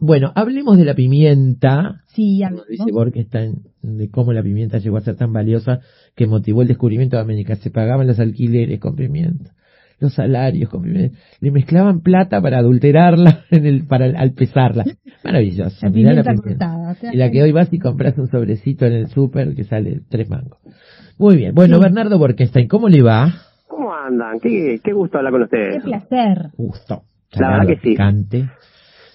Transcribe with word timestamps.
Bueno, 0.00 0.32
hablemos 0.36 0.76
de 0.78 0.84
la 0.84 0.94
pimienta. 0.94 2.02
Sí, 2.14 2.40
Como 2.48 2.62
dice 2.68 2.84
Borkenstein, 2.92 3.62
de 3.82 4.08
cómo 4.10 4.32
la 4.32 4.42
pimienta 4.42 4.78
llegó 4.78 4.96
a 4.96 5.00
ser 5.00 5.16
tan 5.16 5.32
valiosa 5.32 5.80
que 6.14 6.26
motivó 6.26 6.62
el 6.62 6.68
descubrimiento 6.68 7.16
de 7.16 7.22
América. 7.22 7.56
Se 7.56 7.70
pagaban 7.70 8.06
los 8.06 8.20
alquileres 8.20 8.78
con 8.78 8.94
pimienta, 8.94 9.52
los 9.98 10.14
salarios 10.14 10.70
con 10.70 10.82
pimienta. 10.82 11.18
Le 11.40 11.50
mezclaban 11.50 12.00
plata 12.00 12.40
para 12.40 12.58
adulterarla 12.58 13.44
en 13.50 13.66
el, 13.66 13.86
para 13.86 14.06
al 14.06 14.32
pesarla. 14.34 14.84
Maravilloso. 15.24 15.76
La 15.86 15.90
pimienta 15.92 16.34
cortada. 16.34 16.92
o 16.92 16.94
sea, 16.94 17.12
Y 17.12 17.16
la 17.16 17.30
que 17.32 17.42
hoy 17.42 17.50
vas 17.52 17.72
y 17.72 17.78
compras 17.80 18.16
un 18.18 18.28
sobrecito 18.28 18.86
en 18.86 18.92
el 18.92 19.08
súper 19.08 19.54
que 19.56 19.64
sale 19.64 20.00
tres 20.08 20.28
mangos. 20.30 20.58
Muy 21.18 21.36
bien. 21.36 21.54
Bueno, 21.54 21.76
Sí. 21.78 21.82
Bernardo 21.82 22.18
Borkenstein, 22.18 22.68
¿cómo 22.68 22.88
le 22.88 23.02
va? 23.02 23.34
¿Cómo 23.66 23.92
andan? 23.92 24.38
Qué, 24.40 24.80
qué 24.82 24.92
gusto 24.92 25.18
hablar 25.18 25.32
con 25.32 25.40
Qué 25.48 25.56
ustedes. 25.56 25.82
placer. 25.82 26.50
Gusto. 26.56 27.02
La 27.32 27.48
verdad 27.50 27.66
que 27.66 27.74
sí. 27.76 27.90
Picante. 27.90 28.48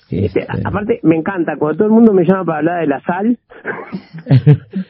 Este, 0.10 0.46
aparte, 0.64 1.00
me 1.04 1.16
encanta, 1.16 1.54
cuando 1.58 1.78
todo 1.78 1.88
el 1.88 1.94
mundo 1.94 2.14
me 2.14 2.24
llama 2.26 2.46
para 2.46 2.58
hablar 2.60 2.82
de 2.82 2.88
la 2.88 3.02
sal, 3.02 3.38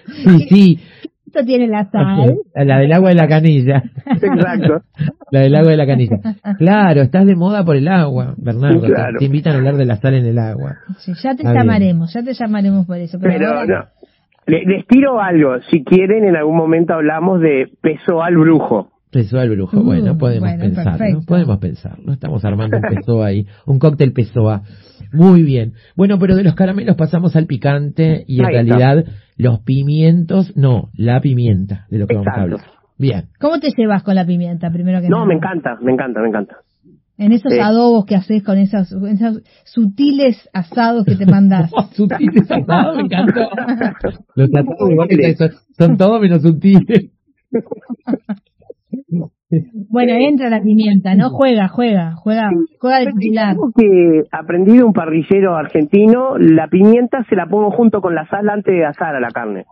sí, 0.08 0.40
sí. 0.50 0.80
Esto 1.28 1.46
tiene 1.46 1.68
la 1.68 1.90
sal. 1.90 2.36
La 2.54 2.78
del 2.78 2.94
agua 2.94 3.10
de 3.10 3.16
la 3.16 3.28
canilla. 3.28 3.82
exacto. 4.06 4.82
La 5.32 5.40
del 5.40 5.56
agua 5.56 5.72
de 5.72 5.78
la 5.78 5.88
canilla. 5.88 6.18
Claro, 6.60 7.02
estás 7.02 7.26
de 7.26 7.36
moda 7.36 7.66
por 7.66 7.76
el 7.76 7.88
agua, 7.88 8.36
Bernardo. 8.38 8.82
Te- 8.82 8.88
Claro. 8.94 9.18
Te, 9.18 9.26
invitan 9.26 9.54
a 9.56 9.58
hablar 9.58 9.76
de 9.78 9.86
la 9.86 9.96
sal 9.96 10.14
en 10.14 10.26
el 10.28 10.38
agua. 10.38 10.76
Sí, 11.00 11.14
ya 11.24 11.36
te 11.36 11.42
bien. 11.42 11.56
llamaremos, 11.56 12.14
ya 12.14 12.22
te 12.24 12.34
llamaremos 12.34 12.86
por 12.86 12.98
eso. 12.98 13.18
Pero, 13.20 13.34
Pero 13.34 13.48
ahora- 13.50 13.80
no. 13.98 14.04
Le- 14.46 14.64
les 14.66 14.86
tiro 14.86 15.20
algo, 15.22 15.60
si 15.72 15.84
quieren 15.84 16.24
en 16.26 16.36
algún 16.36 16.56
momento 16.58 16.94
hablamos 16.94 17.40
de 17.42 17.68
peso 17.82 18.22
al 18.22 18.36
brujo. 18.38 18.90
Pesó 19.10 19.40
al 19.40 19.50
brujo. 19.52 19.80
Uh, 19.80 19.84
bueno, 19.84 20.18
podemos 20.18 20.50
bueno, 20.50 20.64
pensarlo. 20.64 20.98
perfecto. 20.98 21.26
Podemos 21.28 21.58
pensarlo. 21.60 22.14
Estamos 22.14 22.44
armando 22.46 22.78
un 22.78 22.96
pesó 22.96 23.24
ahí. 23.24 23.46
Un 23.68 23.78
cóctel 23.80 24.12
pessoa. 24.12 24.64
Muy 25.14 25.44
bien. 25.44 25.74
Bueno, 25.96 26.18
pero 26.20 26.36
de 26.36 26.44
los 26.44 26.56
caramelos 26.56 26.96
pasamos 26.96 27.36
al 27.36 27.46
picante 27.46 28.24
y 28.28 28.40
en 28.40 28.46
Ahí 28.46 28.56
está. 28.58 28.76
realidad 28.78 29.06
los 29.38 29.60
pimientos, 29.62 30.56
no, 30.58 30.90
la 30.96 31.22
pimienta, 31.22 31.86
de 31.90 32.00
lo 32.00 32.08
que 32.08 32.16
vamos 32.16 32.28
a 32.36 32.42
hablar. 32.42 32.60
Bien. 32.98 33.26
¿Cómo 33.40 33.60
te 33.60 33.70
llevas 33.76 34.04
con 34.04 34.16
la 34.16 34.26
pimienta, 34.26 34.70
primero 34.72 35.02
que 35.02 35.10
No, 35.10 35.18
nada? 35.18 35.28
me 35.28 35.34
encanta, 35.36 35.78
me 35.82 35.92
encanta, 35.94 36.22
me 36.22 36.30
encanta. 36.30 36.58
En 37.18 37.32
esos 37.32 37.54
Sí. 37.54 37.60
adobos 37.60 38.06
que 38.06 38.16
haces 38.16 38.44
con 38.44 38.58
esas, 38.58 38.92
esos 38.92 39.42
sutiles 39.66 40.50
asados 40.52 41.06
que 41.06 41.16
te 41.16 41.26
mandas. 41.28 41.70
Sutiles 41.94 42.50
asados, 42.50 42.96
me 42.98 43.04
encantó. 43.04 43.42
Los 44.36 44.50
asados 44.50 44.90
igual 44.92 45.08
que 45.08 45.36
son, 45.36 45.52
son 45.78 45.98
todos 45.98 46.20
menos 46.22 46.42
sutiles. 46.42 47.12
Bueno, 49.90 50.14
entra 50.14 50.50
la 50.50 50.62
pimienta, 50.62 51.16
¿no? 51.16 51.30
Juega, 51.30 51.68
juega, 51.68 52.14
juega, 52.16 52.50
juega 52.80 53.00
de 53.00 53.06
titular. 53.20 53.56
Que 53.76 54.24
aprendí 54.32 54.78
de 54.78 54.84
un 54.84 54.94
parrillero 54.94 55.56
argentino, 55.56 56.38
la 56.38 56.68
pimienta 56.68 57.26
se 57.30 57.36
la 57.36 57.46
pongo 57.48 57.72
junto 57.72 58.02
con 58.02 58.16
la 58.16 58.28
sal 58.28 58.50
antes 58.50 58.74
de 58.74 58.86
asar 58.86 59.16
a 59.16 59.20
la 59.20 59.30
carne. 59.30 59.66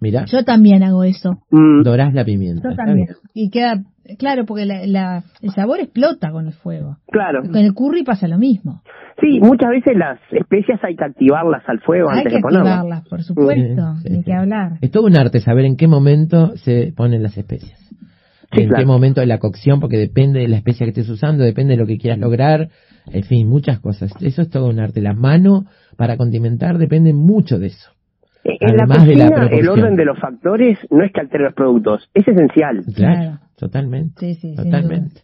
Mirá, 0.00 0.24
Yo 0.26 0.44
también 0.44 0.82
hago 0.82 1.02
eso. 1.04 1.38
Mm, 1.50 1.82
dorás 1.82 2.12
la 2.12 2.24
pimienta. 2.24 2.68
Yo 2.68 2.76
también. 2.76 3.08
Y 3.32 3.48
queda, 3.48 3.82
claro, 4.18 4.44
porque 4.44 4.66
la, 4.66 4.86
la- 4.86 5.22
el 5.40 5.50
sabor 5.50 5.80
explota 5.80 6.30
con 6.30 6.46
el 6.46 6.52
fuego. 6.52 6.98
claro. 7.10 7.42
Con 7.42 7.56
el 7.56 7.72
curry 7.72 8.02
pasa 8.04 8.28
lo 8.28 8.36
mismo. 8.38 8.82
Sí, 9.20 9.38
muchas 9.40 9.70
veces 9.70 9.96
las 9.96 10.18
especias 10.32 10.80
hay 10.82 10.96
que 10.96 11.04
activarlas 11.04 11.62
al 11.68 11.80
fuego 11.80 12.10
Hay 12.10 12.18
antes 12.18 12.32
que 12.32 12.36
de 12.38 12.42
ponerlas. 12.42 12.72
activarlas, 12.78 13.08
por 13.08 13.22
supuesto, 13.22 13.94
Sí, 14.02 14.08
ni 14.10 14.16
sí, 14.18 14.24
que 14.24 14.32
hablar. 14.34 14.72
Es 14.82 14.90
todo 14.90 15.06
un 15.06 15.16
arte 15.16 15.40
saber 15.40 15.64
en 15.64 15.76
qué 15.76 15.86
momento 15.86 16.56
se 16.56 16.92
ponen 16.94 17.22
las 17.22 17.38
especias. 17.38 17.78
Sí, 18.54 18.62
en 18.62 18.68
claro. 18.68 18.82
qué 18.82 18.86
momento 18.86 19.20
de 19.20 19.26
la 19.26 19.38
cocción, 19.38 19.80
porque 19.80 19.96
depende 19.98 20.40
de 20.40 20.48
la 20.48 20.56
especia 20.56 20.84
que 20.86 20.90
estés 20.90 21.08
usando, 21.08 21.44
depende 21.44 21.74
de 21.74 21.80
lo 21.80 21.86
que 21.86 21.98
quieras 21.98 22.18
lograr, 22.18 22.68
en 23.12 23.22
fin, 23.24 23.48
muchas 23.48 23.80
cosas. 23.80 24.12
Eso 24.20 24.42
es 24.42 24.50
todo 24.50 24.68
un 24.68 24.78
arte. 24.80 25.00
La 25.00 25.12
mano 25.14 25.64
para 25.96 26.16
condimentar 26.16 26.78
depende 26.78 27.12
mucho 27.12 27.58
de 27.58 27.66
eso. 27.68 27.90
Eh, 28.44 28.56
En 28.60 28.76
la 28.76 28.84
Además 28.84 29.06
de 29.06 29.16
la 29.16 29.28
cocina, 29.30 29.48
el 29.58 29.68
orden 29.68 29.96
de 29.96 30.04
los 30.04 30.18
factores 30.18 30.78
no 30.90 31.02
es 31.04 31.12
que 31.12 31.20
altere 31.20 31.44
los 31.44 31.54
productos, 31.54 32.08
es 32.14 32.26
esencial. 32.28 32.82
Claro, 32.94 33.14
Claro. 33.20 33.38
totalmente. 33.56 34.12
Sí, 34.20 34.34
sí, 34.34 34.54
totalmente. 34.54 35.22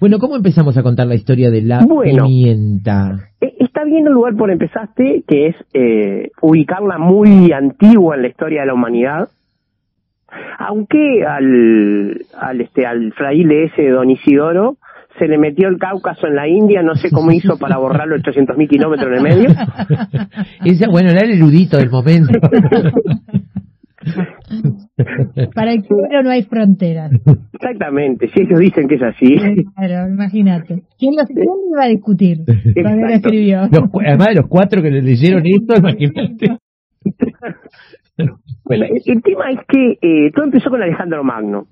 Bueno, 0.00 0.18
¿cómo 0.18 0.34
empezamos 0.36 0.76
a 0.76 0.82
contar 0.82 1.06
la 1.06 1.14
historia 1.14 1.50
de 1.50 1.62
la 1.62 1.84
Bueno. 1.86 2.24
pimienta? 2.26 3.30
Eh, 3.40 3.54
Está 3.60 3.84
bien 3.84 4.06
el 4.06 4.12
lugar 4.12 4.36
por 4.36 4.50
empezaste, 4.50 5.24
que 5.26 5.46
es 5.48 5.56
eh, 5.72 6.30
ubicarla 6.42 6.98
muy 6.98 7.52
antigua 7.52 8.16
en 8.16 8.22
la 8.22 8.28
historia 8.28 8.60
de 8.60 8.66
la 8.66 8.74
humanidad. 8.74 9.28
Aunque 10.58 11.24
al, 11.26 12.22
al, 12.40 12.60
este, 12.60 12.86
al 12.86 13.12
fraile 13.12 13.64
ese 13.66 13.88
don 13.88 14.10
Isidoro 14.10 14.76
se 15.18 15.28
le 15.28 15.36
metió 15.38 15.68
el 15.68 15.76
Cáucaso 15.78 16.26
en 16.26 16.36
la 16.36 16.48
India, 16.48 16.82
no 16.82 16.94
sé 16.94 17.10
cómo 17.10 17.32
hizo 17.32 17.58
para 17.58 17.76
borrar 17.76 18.08
los 18.08 18.22
800.000 18.22 18.68
kilómetros 18.68 19.08
en 19.08 19.14
el 19.14 19.22
medio. 19.22 19.48
Bueno, 20.90 21.10
era 21.10 21.20
el 21.20 21.32
erudito 21.32 21.76
del 21.76 21.90
momento. 21.90 22.32
Para 25.54 25.72
el 25.72 25.82
pueblo 25.84 26.22
no 26.22 26.30
hay 26.30 26.42
fronteras. 26.42 27.12
Exactamente, 27.52 28.28
si 28.34 28.42
ellos 28.42 28.58
dicen 28.58 28.88
que 28.88 28.96
es 28.96 29.02
así. 29.02 29.36
Claro, 29.76 30.08
imagínate. 30.12 30.82
¿Quién 30.98 31.14
lo, 31.16 31.24
quién 31.26 31.38
lo 31.38 31.76
iba 31.76 31.84
a 31.84 31.88
discutir 31.88 32.38
cuando 32.44 33.00
lo 33.02 33.06
Exacto. 33.08 33.14
escribió? 33.28 33.60
Los 33.70 33.90
cu- 33.90 34.00
además 34.00 34.28
de 34.28 34.34
los 34.34 34.46
cuatro 34.48 34.82
que 34.82 34.90
le 34.90 35.02
leyeron 35.02 35.42
esto, 35.46 35.74
imagínate. 35.76 36.56
El 38.72 39.22
tema 39.22 39.50
es 39.50 39.60
que 39.68 39.98
eh, 40.00 40.30
todo 40.32 40.44
empezó 40.44 40.70
con 40.70 40.82
Alejandro 40.82 41.24
Magno. 41.24 41.66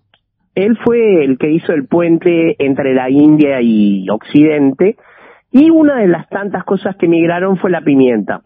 Él 0.54 0.76
fue 0.84 1.24
el 1.24 1.38
que 1.38 1.50
hizo 1.50 1.72
el 1.72 1.86
puente 1.86 2.56
entre 2.58 2.94
la 2.94 3.08
India 3.08 3.60
y 3.62 4.08
Occidente 4.10 4.96
y 5.52 5.70
una 5.70 5.96
de 5.96 6.08
las 6.08 6.28
tantas 6.28 6.64
cosas 6.64 6.96
que 6.96 7.08
migraron 7.08 7.56
fue 7.56 7.70
la 7.70 7.80
pimienta. 7.80 8.42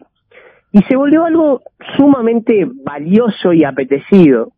Y 0.71 0.81
se 0.83 0.95
volvió 0.95 1.25
algo 1.25 1.61
sumamente 1.95 2.67
valioso 2.83 3.53
y 3.53 3.63
apetecido. 3.63 4.51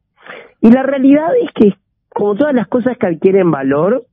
Y 0.61 0.71
la 0.71 0.83
realidad 0.83 1.29
es 1.41 1.51
que, 1.51 1.73
como 2.09 2.35
todas 2.35 2.53
las 2.53 2.67
cosas 2.67 2.97
que 2.97 3.07
adquieren 3.07 3.51
valor, 3.51 4.05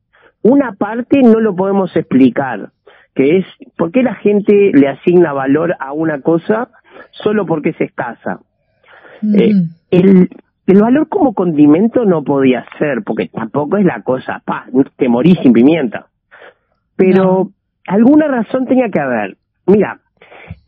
una 0.42 0.72
parte 0.72 1.22
no 1.22 1.40
lo 1.40 1.56
podemos 1.56 1.96
explicar, 1.96 2.70
que 3.14 3.38
es 3.38 3.46
por 3.78 3.90
qué 3.90 4.02
la 4.02 4.14
gente 4.16 4.70
le 4.74 4.88
asigna 4.88 5.32
valor 5.32 5.74
a 5.78 5.92
una 5.92 6.20
cosa 6.20 6.68
solo 7.12 7.46
porque 7.46 7.70
es 7.70 7.80
escasa. 7.80 8.40
Eh, 9.36 9.52
el, 9.90 10.28
el 10.66 10.80
valor 10.80 11.08
como 11.08 11.34
condimento 11.34 12.04
no 12.04 12.22
podía 12.24 12.64
ser, 12.78 13.02
porque 13.04 13.28
tampoco 13.28 13.76
es 13.76 13.84
la 13.84 14.02
cosa, 14.02 14.42
pa, 14.44 14.66
te 14.96 15.08
morís 15.08 15.38
sin 15.42 15.52
pimienta. 15.52 16.06
Pero 16.96 17.50
alguna 17.86 18.28
razón 18.28 18.66
tenía 18.66 18.88
que 18.88 19.00
haber. 19.00 19.36
Mira, 19.66 19.98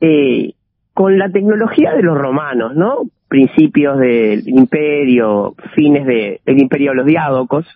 eh, 0.00 0.52
con 0.94 1.18
la 1.18 1.30
tecnología 1.30 1.92
de 1.94 2.02
los 2.02 2.16
romanos, 2.16 2.74
¿no? 2.74 3.02
Principios 3.28 3.98
del 3.98 4.48
imperio, 4.48 5.54
fines 5.74 6.06
de- 6.06 6.40
del 6.44 6.58
imperio 6.60 6.90
de 6.92 6.96
los 6.96 7.06
diádocos, 7.06 7.66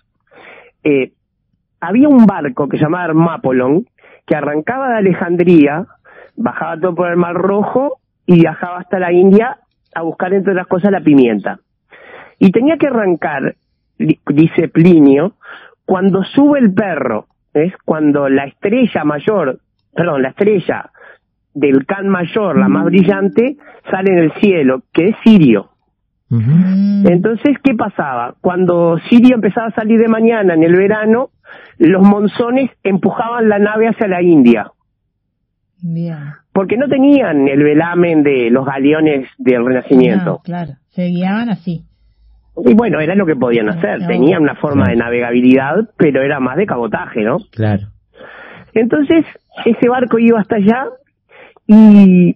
eh, 0.83 1.11
había 1.79 2.07
un 2.07 2.25
barco 2.25 2.67
que 2.69 2.77
se 2.77 2.83
llamaba 2.83 3.05
Hermápolon, 3.05 3.85
que 4.25 4.35
arrancaba 4.35 4.89
de 4.89 4.97
Alejandría, 4.97 5.85
bajaba 6.35 6.79
todo 6.79 6.95
por 6.95 7.09
el 7.09 7.17
Mar 7.17 7.35
Rojo 7.35 7.97
y 8.25 8.35
viajaba 8.39 8.79
hasta 8.79 8.99
la 8.99 9.11
India 9.11 9.57
a 9.93 10.01
buscar, 10.01 10.33
entre 10.33 10.53
otras 10.53 10.67
cosas, 10.67 10.91
la 10.91 11.01
pimienta. 11.01 11.59
Y 12.39 12.51
tenía 12.51 12.77
que 12.77 12.87
arrancar, 12.87 13.55
di- 13.97 14.19
dice 14.27 14.67
Plinio, 14.67 15.33
cuando 15.85 16.23
sube 16.23 16.59
el 16.59 16.73
perro, 16.73 17.27
es 17.53 17.73
cuando 17.85 18.29
la 18.29 18.45
estrella 18.45 19.03
mayor, 19.03 19.59
perdón, 19.93 20.21
la 20.21 20.29
estrella 20.29 20.89
del 21.53 21.85
can 21.85 22.07
mayor, 22.07 22.57
la 22.57 22.69
más 22.69 22.85
brillante, 22.85 23.57
sale 23.89 24.11
en 24.13 24.17
el 24.19 24.31
cielo, 24.39 24.83
que 24.93 25.09
es 25.09 25.15
Sirio. 25.23 25.69
Mm. 26.29 27.05
Entonces, 27.07 27.57
¿qué 27.61 27.73
pasaba? 27.73 28.35
Cuando 28.39 28.97
Sirio 29.09 29.35
empezaba 29.35 29.67
a 29.67 29.75
salir 29.75 29.99
de 29.99 30.07
mañana 30.07 30.53
en 30.53 30.63
el 30.63 30.73
verano, 30.75 31.31
los 31.77 32.01
monzones 32.01 32.71
empujaban 32.83 33.49
la 33.49 33.59
nave 33.59 33.89
hacia 33.89 34.07
la 34.07 34.21
India, 34.21 34.71
Bien. 35.83 36.35
Porque 36.53 36.77
no 36.77 36.87
tenían 36.87 37.47
el 37.47 37.63
velamen 37.63 38.23
de 38.23 38.49
los 38.49 38.65
galeones 38.65 39.29
del 39.37 39.65
Renacimiento. 39.65 40.25
No, 40.25 40.39
claro, 40.39 40.73
se 40.89 41.05
guiaban 41.05 41.49
así. 41.49 41.85
Y 42.65 42.73
bueno, 42.73 42.99
era 42.99 43.15
lo 43.15 43.25
que 43.25 43.35
podían 43.35 43.69
hacer. 43.69 44.05
Tenían 44.05 44.41
una 44.43 44.55
forma 44.55 44.89
de 44.89 44.97
navegabilidad, 44.97 45.89
pero 45.97 46.21
era 46.21 46.39
más 46.39 46.57
de 46.57 46.65
cabotaje, 46.65 47.21
¿no? 47.21 47.37
Claro. 47.51 47.87
Entonces, 48.73 49.25
ese 49.65 49.89
barco 49.89 50.19
iba 50.19 50.39
hasta 50.39 50.57
allá 50.57 50.85
y 51.65 52.35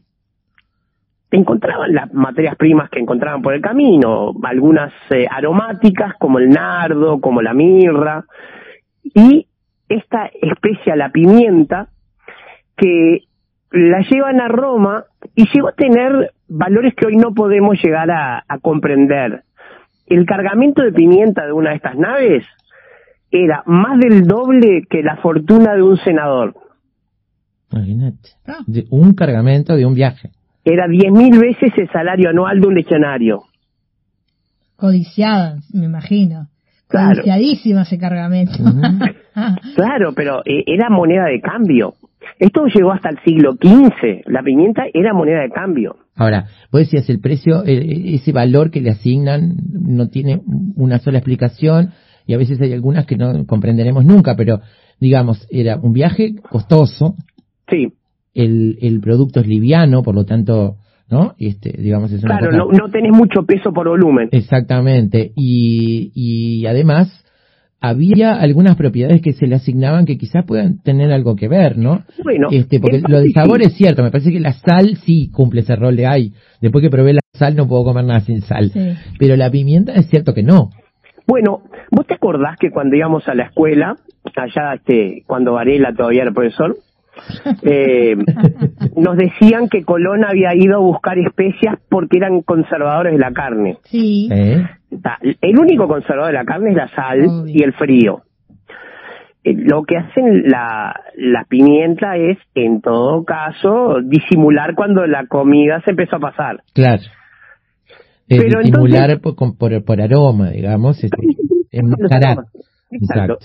encontraban 1.31 1.93
las 1.93 2.13
materias 2.13 2.55
primas 2.55 2.89
que 2.89 2.99
encontraban 2.99 3.41
por 3.41 3.53
el 3.53 3.61
camino, 3.61 4.33
algunas 4.43 4.93
eh, 5.09 5.27
aromáticas 5.29 6.13
como 6.17 6.39
el 6.39 6.49
nardo, 6.49 7.19
como 7.19 7.41
la 7.41 7.53
mirra, 7.53 8.23
y 9.03 9.47
esta 9.89 10.29
especia, 10.41 10.95
la 10.95 11.09
pimienta, 11.09 11.89
que 12.77 13.23
la 13.71 14.01
llevan 14.09 14.39
a 14.39 14.47
Roma 14.47 15.05
y 15.35 15.45
llegó 15.53 15.69
a 15.69 15.73
tener 15.73 16.31
valores 16.47 16.93
que 16.95 17.07
hoy 17.07 17.17
no 17.17 17.33
podemos 17.33 17.81
llegar 17.83 18.09
a, 18.11 18.43
a 18.47 18.59
comprender. 18.59 19.43
El 20.07 20.25
cargamento 20.25 20.83
de 20.83 20.91
pimienta 20.91 21.45
de 21.45 21.51
una 21.51 21.71
de 21.71 21.77
estas 21.77 21.97
naves 21.97 22.45
era 23.31 23.63
más 23.65 23.99
del 23.99 24.25
doble 24.27 24.83
que 24.89 25.01
la 25.01 25.17
fortuna 25.17 25.73
de 25.73 25.81
un 25.81 25.97
senador. 25.97 26.55
Imagínate. 27.71 28.29
Ah. 28.47 28.59
De 28.65 28.85
un 28.89 29.13
cargamento 29.13 29.75
de 29.75 29.85
un 29.85 29.95
viaje. 29.95 30.31
Era 30.63 30.87
10.000 30.87 31.39
veces 31.39 31.73
el 31.77 31.89
salario 31.91 32.29
anual 32.29 32.59
de 32.61 32.67
un 32.67 32.75
legionario. 32.75 33.43
Codiciada, 34.75 35.57
me 35.73 35.85
imagino. 35.85 36.47
Claro. 36.87 37.15
Codiciadísimo 37.15 37.81
ese 37.81 37.97
cargamento. 37.97 38.61
Ujú. 38.61 38.81
Claro, 39.75 40.13
pero 40.15 40.39
eh, 40.45 40.63
era 40.65 40.89
moneda 40.89 41.25
de 41.25 41.41
cambio. 41.41 41.95
Esto 42.39 42.65
llegó 42.73 42.91
hasta 42.91 43.09
el 43.09 43.19
siglo 43.25 43.53
XV. 43.53 44.23
La 44.27 44.41
pimienta 44.43 44.83
era 44.93 45.13
moneda 45.13 45.41
de 45.41 45.49
cambio. 45.49 45.95
Ahora, 46.15 46.45
vos 46.71 46.81
decías 46.81 47.09
el 47.09 47.19
precio, 47.19 47.63
eh, 47.65 48.15
ese 48.15 48.31
valor 48.31 48.71
que 48.71 48.81
le 48.81 48.91
asignan 48.91 49.55
no 49.71 50.07
tiene 50.09 50.41
una 50.75 50.99
sola 50.99 51.17
explicación 51.19 51.91
y 52.25 52.33
a 52.33 52.37
veces 52.37 52.59
hay 52.61 52.73
algunas 52.73 53.05
que 53.05 53.17
no 53.17 53.45
comprenderemos 53.45 54.05
nunca, 54.05 54.35
pero 54.35 54.61
digamos, 54.99 55.45
era 55.51 55.77
un 55.77 55.93
viaje 55.93 56.35
costoso, 56.49 57.15
Sí, 57.69 57.87
el, 58.33 58.77
el 58.81 58.99
producto 59.01 59.39
es 59.39 59.47
liviano, 59.47 60.03
por 60.03 60.13
lo 60.15 60.23
tanto, 60.23 60.75
¿no? 61.09 61.33
Este, 61.39 61.71
digamos, 61.81 62.11
es 62.11 62.23
una 62.23 62.37
claro, 62.37 62.51
cosa- 62.51 62.57
no, 62.79 62.85
no 62.85 62.91
tenés 62.91 63.11
mucho 63.11 63.43
peso 63.43 63.73
por 63.73 63.87
volumen. 63.89 64.29
Exactamente. 64.31 65.31
Y, 65.35 66.11
y 66.13 66.65
además, 66.67 67.24
había 67.87 68.33
algunas 68.33 68.75
propiedades 68.75 69.21
que 69.21 69.33
se 69.33 69.47
le 69.47 69.55
asignaban 69.55 70.05
que 70.05 70.17
quizás 70.17 70.45
puedan 70.45 70.81
tener 70.81 71.11
algo 71.11 71.35
que 71.35 71.47
ver, 71.47 71.77
¿no? 71.77 72.03
Bueno, 72.23 72.47
Este, 72.51 72.79
porque 72.79 73.01
lo 73.07 73.19
del 73.19 73.31
sabor 73.33 73.59
sí. 73.61 73.67
es 73.67 73.73
cierto, 73.75 74.03
me 74.03 74.11
parece 74.11 74.31
que 74.31 74.39
la 74.39 74.53
sal 74.53 74.97
sí 75.05 75.29
cumple 75.31 75.61
ese 75.61 75.75
rol 75.75 75.95
de 75.95 76.05
ay, 76.07 76.33
después 76.61 76.81
que 76.81 76.89
probé 76.89 77.13
la 77.13 77.21
sal 77.33 77.55
no 77.55 77.67
puedo 77.67 77.83
comer 77.83 78.05
nada 78.05 78.21
sin 78.21 78.41
sal. 78.41 78.71
Sí. 78.71 78.93
Pero 79.19 79.35
la 79.35 79.49
pimienta 79.49 79.93
es 79.93 80.07
cierto 80.09 80.33
que 80.33 80.43
no. 80.43 80.69
Bueno, 81.27 81.61
¿vos 81.91 82.05
te 82.05 82.13
acordás 82.13 82.57
que 82.59 82.69
cuando 82.71 82.95
íbamos 82.95 83.27
a 83.27 83.33
la 83.33 83.45
escuela, 83.45 83.95
allá 84.35 84.75
este, 84.75 85.23
cuando 85.25 85.53
Varela 85.53 85.93
todavía 85.93 86.23
era 86.23 86.31
profesor, 86.31 86.75
eh, 87.63 88.15
nos 88.95 89.17
decían 89.17 89.69
que 89.69 89.83
Colón 89.83 90.23
había 90.25 90.55
ido 90.55 90.75
a 90.77 90.79
buscar 90.79 91.17
especias 91.19 91.75
porque 91.89 92.17
eran 92.17 92.41
conservadores 92.41 93.13
de 93.13 93.19
la 93.19 93.31
carne. 93.31 93.77
Sí. 93.85 94.29
¿Eh? 94.31 94.63
El 95.41 95.59
único 95.59 95.87
conservador 95.87 96.27
de 96.31 96.37
la 96.37 96.45
carne 96.45 96.71
es 96.71 96.75
la 96.75 96.87
sal 96.89 97.19
Obvio. 97.25 97.43
y 97.47 97.63
el 97.63 97.73
frío. 97.73 98.21
Eh, 99.43 99.53
Lo 99.55 99.83
que 99.83 99.97
hacen 99.97 100.43
la, 100.49 100.99
la 101.17 101.43
pimienta 101.47 102.15
es, 102.17 102.37
en 102.55 102.81
todo 102.81 103.23
caso, 103.25 103.97
disimular 104.03 104.73
cuando 104.75 105.05
la 105.05 105.27
comida 105.27 105.81
se 105.85 105.91
empezó 105.91 106.15
a 106.15 106.19
pasar. 106.19 106.61
Claro. 106.73 107.01
Es 108.27 108.41
Pero 108.41 108.59
estimular 108.61 109.11
entonces- 109.11 109.19
por, 109.21 109.35
con- 109.35 109.57
por, 109.57 109.83
por 109.85 110.01
aroma, 110.01 110.49
digamos, 110.49 111.03
este. 111.03 111.15
Exacto. 111.71 112.43
Exacto. 112.89 113.37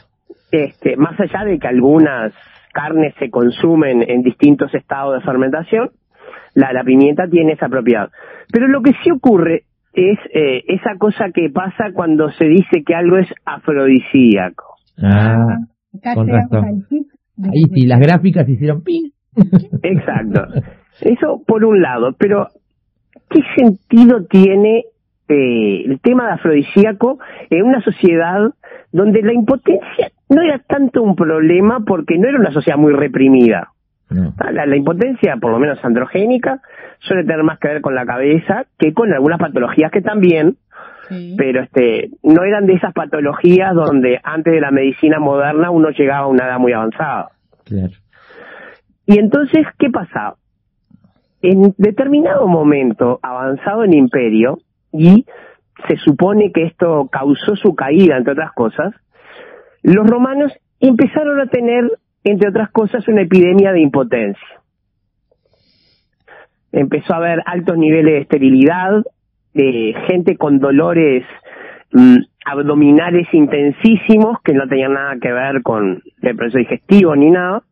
Este, 0.52 0.96
más 0.96 1.18
allá 1.20 1.44
de 1.44 1.58
que 1.58 1.68
algunas 1.68 2.32
carnes 2.72 3.14
se 3.18 3.30
consumen 3.30 4.04
en 4.08 4.22
distintos 4.22 4.74
estados 4.74 5.14
de 5.14 5.24
fermentación, 5.24 5.90
la, 6.54 6.72
la 6.72 6.84
pimienta 6.84 7.28
tiene 7.28 7.52
esa 7.52 7.68
propiedad. 7.68 8.10
Pero 8.52 8.68
lo 8.68 8.82
que 8.82 8.92
sí 9.02 9.10
ocurre 9.10 9.64
es 9.92 10.18
eh, 10.32 10.62
esa 10.68 10.96
cosa 10.98 11.30
que 11.34 11.50
pasa 11.50 11.92
cuando 11.92 12.30
se 12.32 12.46
dice 12.46 12.82
que 12.84 12.94
algo 12.94 13.18
es 13.18 13.28
afrodisíaco. 13.44 14.76
Ah, 15.02 15.56
con 16.14 16.28
razón. 16.28 16.86
ahí 17.42 17.62
sí, 17.74 17.86
las 17.86 18.00
gráficas 18.00 18.48
hicieron 18.48 18.82
ping. 18.82 19.10
Exacto. 19.82 20.46
Eso 21.00 21.42
por 21.46 21.64
un 21.64 21.80
lado, 21.80 22.14
pero 22.18 22.48
¿qué 23.30 23.40
sentido 23.56 24.26
tiene 24.26 24.84
eh, 25.28 25.84
el 25.86 26.00
tema 26.00 26.26
de 26.26 26.32
afrodisíaco 26.32 27.18
en 27.48 27.62
una 27.64 27.80
sociedad 27.82 28.52
donde 28.92 29.22
la 29.22 29.32
impotencia 29.32 30.10
no 30.28 30.42
era 30.42 30.58
tanto 30.58 31.02
un 31.02 31.14
problema 31.16 31.80
porque 31.86 32.18
no 32.18 32.28
era 32.28 32.38
una 32.38 32.52
sociedad 32.52 32.78
muy 32.78 32.92
reprimida? 32.92 33.68
No. 34.10 34.34
Ah, 34.38 34.50
La, 34.50 34.66
la 34.66 34.76
impotencia, 34.76 35.36
por 35.40 35.52
lo 35.52 35.58
menos 35.58 35.84
androgénica, 35.84 36.60
suele 36.98 37.22
tener 37.24 37.44
más 37.44 37.58
que 37.60 37.68
ver 37.68 37.80
con 37.80 37.94
la 37.94 38.04
cabeza 38.04 38.64
que 38.78 38.92
con 38.92 39.12
algunas 39.12 39.38
patologías 39.38 39.90
que 39.92 40.02
también, 40.02 40.56
Sí. 41.08 41.34
pero 41.36 41.62
este 41.62 42.10
no 42.22 42.44
eran 42.44 42.66
de 42.66 42.74
esas 42.74 42.92
patologías 42.92 43.74
donde 43.74 44.20
antes 44.22 44.52
de 44.54 44.60
la 44.60 44.70
medicina 44.70 45.18
moderna 45.18 45.70
uno 45.72 45.90
llegaba 45.90 46.26
a 46.26 46.28
una 46.28 46.46
edad 46.46 46.58
muy 46.60 46.72
avanzada. 46.72 47.30
Claro. 47.64 47.92
Y 49.06 49.18
entonces, 49.18 49.66
¿qué 49.76 49.90
pasaba? 49.90 50.36
En 51.42 51.74
determinado 51.78 52.46
momento 52.46 53.18
avanzado 53.22 53.82
en 53.82 53.94
imperio, 53.94 54.58
y 54.92 55.24
se 55.88 55.96
supone 55.98 56.52
que 56.52 56.64
esto 56.64 57.08
causó 57.10 57.56
su 57.56 57.74
caída, 57.74 58.16
entre 58.16 58.32
otras 58.32 58.52
cosas, 58.52 58.94
los 59.82 60.06
romanos 60.06 60.52
empezaron 60.80 61.40
a 61.40 61.46
tener, 61.46 61.90
entre 62.24 62.48
otras 62.48 62.70
cosas, 62.70 63.06
una 63.08 63.22
epidemia 63.22 63.72
de 63.72 63.80
impotencia. 63.80 64.48
Empezó 66.72 67.14
a 67.14 67.18
haber 67.18 67.42
altos 67.46 67.76
niveles 67.76 68.14
de 68.14 68.20
esterilidad, 68.20 69.02
de 69.54 69.94
gente 70.06 70.36
con 70.36 70.60
dolores 70.60 71.24
mm, 71.92 72.18
abdominales 72.44 73.26
intensísimos 73.32 74.40
que 74.44 74.54
no 74.54 74.68
tenían 74.68 74.94
nada 74.94 75.16
que 75.20 75.32
ver 75.32 75.62
con 75.62 76.02
el 76.22 76.36
proceso 76.36 76.58
digestivo 76.58 77.16
ni 77.16 77.30
nada. 77.30 77.62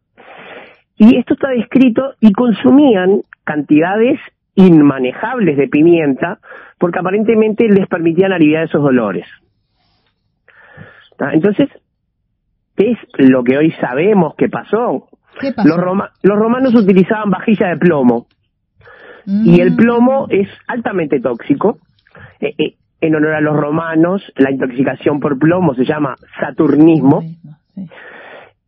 Y 0.96 1.16
esto 1.16 1.34
está 1.34 1.50
descrito 1.50 2.14
y 2.20 2.32
consumían 2.32 3.22
cantidades 3.44 4.18
inmanejables 4.56 5.56
de 5.56 5.68
pimienta 5.68 6.40
porque 6.78 6.98
aparentemente 6.98 7.68
les 7.68 7.86
permitían 7.88 8.32
aliviar 8.32 8.64
esos 8.64 8.82
dolores. 8.82 9.26
Entonces, 11.32 11.68
¿qué 12.76 12.92
es 12.92 12.98
lo 13.18 13.42
que 13.42 13.58
hoy 13.58 13.72
sabemos 13.80 14.34
que 14.36 14.48
pasó? 14.48 15.08
¿Qué 15.40 15.52
pasó? 15.52 15.68
Los, 15.68 15.78
roma- 15.78 16.10
los 16.22 16.38
romanos 16.38 16.74
utilizaban 16.74 17.30
vajilla 17.30 17.68
de 17.68 17.76
plomo 17.76 18.26
Mm. 19.30 19.44
y 19.46 19.60
el 19.60 19.76
plomo 19.76 20.26
es 20.30 20.48
altamente 20.68 21.20
tóxico. 21.20 21.78
Eh, 22.40 22.54
eh, 22.56 22.74
en 23.02 23.14
honor 23.14 23.34
a 23.34 23.40
los 23.42 23.54
romanos, 23.54 24.22
la 24.36 24.50
intoxicación 24.50 25.20
por 25.20 25.38
plomo 25.38 25.74
se 25.74 25.84
llama 25.84 26.16
saturnismo. 26.40 27.20
Sí. 27.74 27.88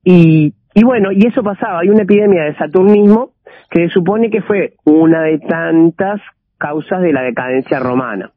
Y, 0.04 0.54
y 0.74 0.84
bueno, 0.84 1.12
y 1.12 1.26
eso 1.26 1.42
pasaba, 1.42 1.80
hay 1.80 1.88
una 1.88 2.02
epidemia 2.02 2.42
de 2.44 2.56
saturnismo 2.56 3.30
que 3.70 3.86
se 3.88 3.94
supone 3.94 4.28
que 4.28 4.42
fue 4.42 4.74
una 4.84 5.22
de 5.22 5.38
tantas 5.38 6.20
causas 6.60 7.00
de 7.00 7.12
la 7.12 7.22
decadencia 7.22 7.78
romana. 7.80 8.30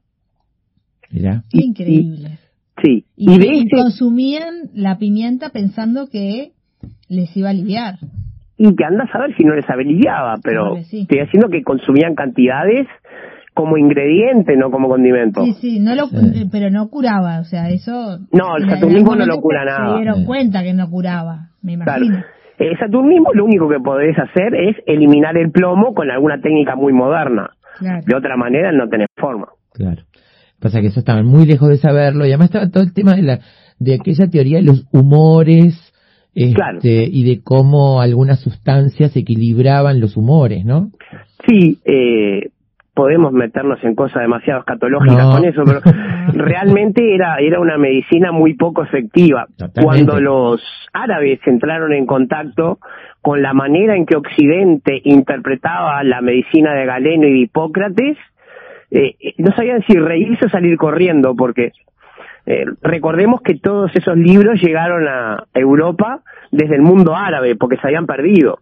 Mirá. 1.12 1.44
Qué 1.52 1.60
increíble. 1.64 2.40
Sí, 2.82 3.06
Y, 3.16 3.36
y 3.36 3.38
de 3.38 3.48
y 3.56 3.60
este, 3.66 3.76
consumían 3.78 4.70
la 4.74 4.98
pimienta 4.98 5.50
pensando 5.50 6.08
que 6.10 6.52
les 7.10 7.36
iba 7.38 7.50
a 7.50 7.52
aliviar. 7.52 7.96
y 8.58 8.76
que 8.76 8.86
andas 8.86 9.10
a 9.14 9.20
ver 9.20 9.36
si 9.38 9.44
no 9.44 9.54
les 9.56 9.70
aliviaba, 9.70 10.36
pero 10.44 10.78
sí. 10.86 11.02
estoy 11.02 11.20
haciendo 11.20 11.50
que 11.50 11.62
consumían 11.64 12.16
cantidades 12.16 12.88
como 13.54 13.78
ingrediente, 13.78 14.56
no 14.58 14.72
como 14.72 14.88
condimento. 14.90 15.44
Sí, 15.46 15.54
sí, 15.62 15.80
no 15.80 15.94
lo, 15.96 16.08
Sí. 16.08 16.48
pero 16.52 16.72
no 16.72 16.88
curaba, 16.90 17.40
o 17.40 17.44
sea, 17.44 17.70
eso... 17.70 18.18
No, 18.32 18.58
el 18.58 18.68
saturnismo 18.70 19.16
no 19.16 19.26
lo 19.28 19.40
cura 19.42 19.64
nada. 19.66 19.92
Se 19.92 19.98
dieron 19.98 20.20
Sí. 20.22 20.26
cuenta 20.26 20.64
que 20.64 20.74
no 20.74 20.90
curaba, 20.90 21.50
me 21.62 21.78
Claro. 21.78 22.06
imagino. 22.06 22.24
El 22.58 22.78
saturnismo 22.80 23.30
lo 23.34 23.46
único 23.46 23.70
que 23.70 23.80
podés 23.80 24.18
hacer 24.18 24.56
es 24.56 24.78
eliminar 24.88 25.38
el 25.38 25.52
plomo 25.52 25.94
con 25.94 26.10
alguna 26.10 26.40
técnica 26.42 26.76
muy 26.76 26.94
moderna. 26.94 27.52
Claro. 27.78 28.02
De 28.06 28.16
otra 28.16 28.38
manera 28.38 28.72
no 28.72 28.88
tenés 28.88 29.08
forma. 29.18 29.48
Claro. 29.74 30.04
Pasa 30.60 30.80
que 30.82 30.88
eso 30.88 31.00
estaban 31.00 31.26
muy 31.26 31.46
lejos 31.46 31.70
de 31.70 31.78
saberlo 31.78 32.26
y 32.26 32.30
además 32.30 32.50
estaba 32.50 32.70
todo 32.70 32.84
el 32.84 32.94
tema 32.94 33.16
de 33.16 33.22
la 33.24 33.40
de 33.80 33.96
aquella 33.96 34.28
teoría 34.28 34.58
de 34.60 34.64
los 34.64 34.86
humores 34.92 35.94
este, 36.36 36.54
Claro. 36.54 36.80
y 36.84 37.24
de 37.26 37.42
cómo 37.44 38.02
algunas 38.02 38.40
sustancias 38.40 39.16
equilibraban 39.16 40.00
los 40.00 40.16
humores, 40.18 40.66
¿no? 40.66 40.92
Sí, 41.48 41.80
eh, 41.86 42.50
podemos 42.94 43.34
meternos 43.34 43.84
en 43.84 43.96
cosas 43.96 44.22
demasiado 44.22 44.60
escatológicas 44.60 45.18
No. 45.26 45.32
con 45.32 45.46
eso, 45.46 45.64
pero 45.66 45.82
realmente 46.34 47.14
era, 47.16 47.38
era 47.38 47.60
una 47.60 47.78
medicina 47.78 48.32
muy 48.32 48.54
poco 48.54 48.84
efectiva. 48.84 49.48
Totalmente. 49.58 49.82
Cuando 49.84 50.20
los 50.20 50.62
árabes 50.94 51.40
entraron 51.46 51.94
en 51.94 52.06
contacto 52.06 52.80
con 53.22 53.42
la 53.42 53.54
manera 53.54 53.96
en 53.96 54.06
que 54.06 54.16
Occidente 54.16 55.02
interpretaba 55.06 56.04
la 56.04 56.22
medicina 56.22 56.74
de 56.74 56.86
Galeno 56.86 57.28
y 57.28 57.32
de 57.32 57.40
Hipócrates, 57.40 58.18
eh, 58.92 59.16
eh, 59.20 59.34
no 59.38 59.56
sabían 59.56 59.82
si 59.88 59.98
reírse 59.98 60.46
o 60.46 60.50
salir 60.50 60.78
corriendo, 60.78 61.36
porque 61.36 61.72
eh, 62.46 62.66
recordemos 62.82 63.42
que 63.42 63.56
todos 63.56 63.96
esos 63.96 64.18
libros 64.18 64.62
llegaron 64.62 65.08
a 65.08 65.46
Europa 65.54 66.20
desde 66.52 66.76
el 66.76 66.82
mundo 66.82 67.16
árabe, 67.16 67.56
porque 67.56 67.78
se 67.78 67.88
habían 67.88 68.06
perdido. 68.06 68.60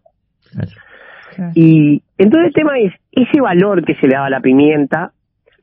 Y 1.53 2.01
entonces 2.17 2.47
el 2.47 2.53
tema 2.53 2.79
es, 2.79 2.93
ese 3.11 3.41
valor 3.41 3.83
que 3.83 3.95
se 3.95 4.07
le 4.07 4.13
daba 4.13 4.27
a 4.27 4.31
la 4.31 4.41
pimienta, 4.41 5.11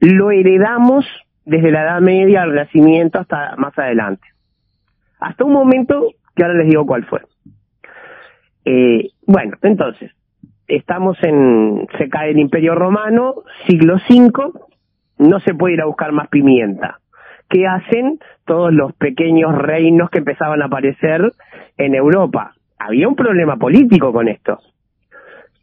lo 0.01 0.31
heredamos 0.31 1.07
desde 1.45 1.71
la 1.71 1.83
Edad 1.83 2.01
Media 2.01 2.43
al 2.43 2.51
Renacimiento 2.51 3.19
hasta 3.19 3.57
más 3.57 3.77
adelante. 3.79 4.27
Hasta 5.21 5.45
un 5.45 5.53
momento 5.53 6.09
que 6.35 6.43
ahora 6.45 6.59
les 6.59 6.69
digo 6.69 6.87
cuál 6.87 7.05
fue. 7.05 7.21
Eh, 8.65 9.11
bueno, 9.27 9.57
entonces, 9.63 10.13
estamos 10.67 11.17
en, 11.23 11.87
se 11.97 12.09
cae 12.09 12.31
el 12.31 12.39
Imperio 12.39 12.75
Romano, 12.75 13.37
siglo 13.67 13.97
V, 14.09 14.31
no 15.19 15.41
se 15.41 15.55
puede 15.55 15.75
ir 15.75 15.81
a 15.81 15.87
buscar 15.87 16.13
más 16.13 16.29
pimienta. 16.29 17.01
¿Qué 17.49 17.67
hacen 17.67 18.19
todos 18.45 18.73
los 18.73 18.93
pequeños 18.93 19.57
reinos 19.57 20.11
que 20.11 20.19
empezaban 20.19 20.61
a 20.63 20.67
aparecer 20.67 21.33
en 21.79 21.95
Europa? 21.95 22.53
Había 22.79 23.09
un 23.09 23.17
problema 23.17 23.57
político 23.57 24.13
con 24.13 24.29
esto 24.29 24.61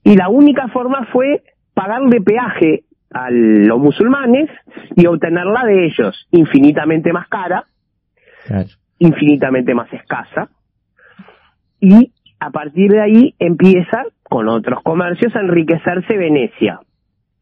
y 0.05 0.15
la 0.15 0.29
única 0.29 0.69
forma 0.69 1.05
fue 1.11 1.41
pagarle 1.73 2.21
peaje 2.21 2.83
a 3.11 3.29
los 3.31 3.79
musulmanes 3.79 4.49
y 4.95 5.05
obtenerla 5.07 5.65
de 5.65 5.85
ellos 5.87 6.27
infinitamente 6.31 7.11
más 7.11 7.27
cara, 7.27 7.65
Claro. 8.45 8.67
infinitamente 8.99 9.73
más 9.73 9.91
escasa, 9.91 10.49
y 11.81 12.11
a 12.39 12.49
partir 12.51 12.91
de 12.91 13.01
ahí 13.01 13.35
empieza 13.39 14.03
con 14.23 14.47
otros 14.47 14.81
comercios 14.83 15.35
a 15.35 15.39
enriquecerse 15.41 16.15
Venecia, 16.17 16.79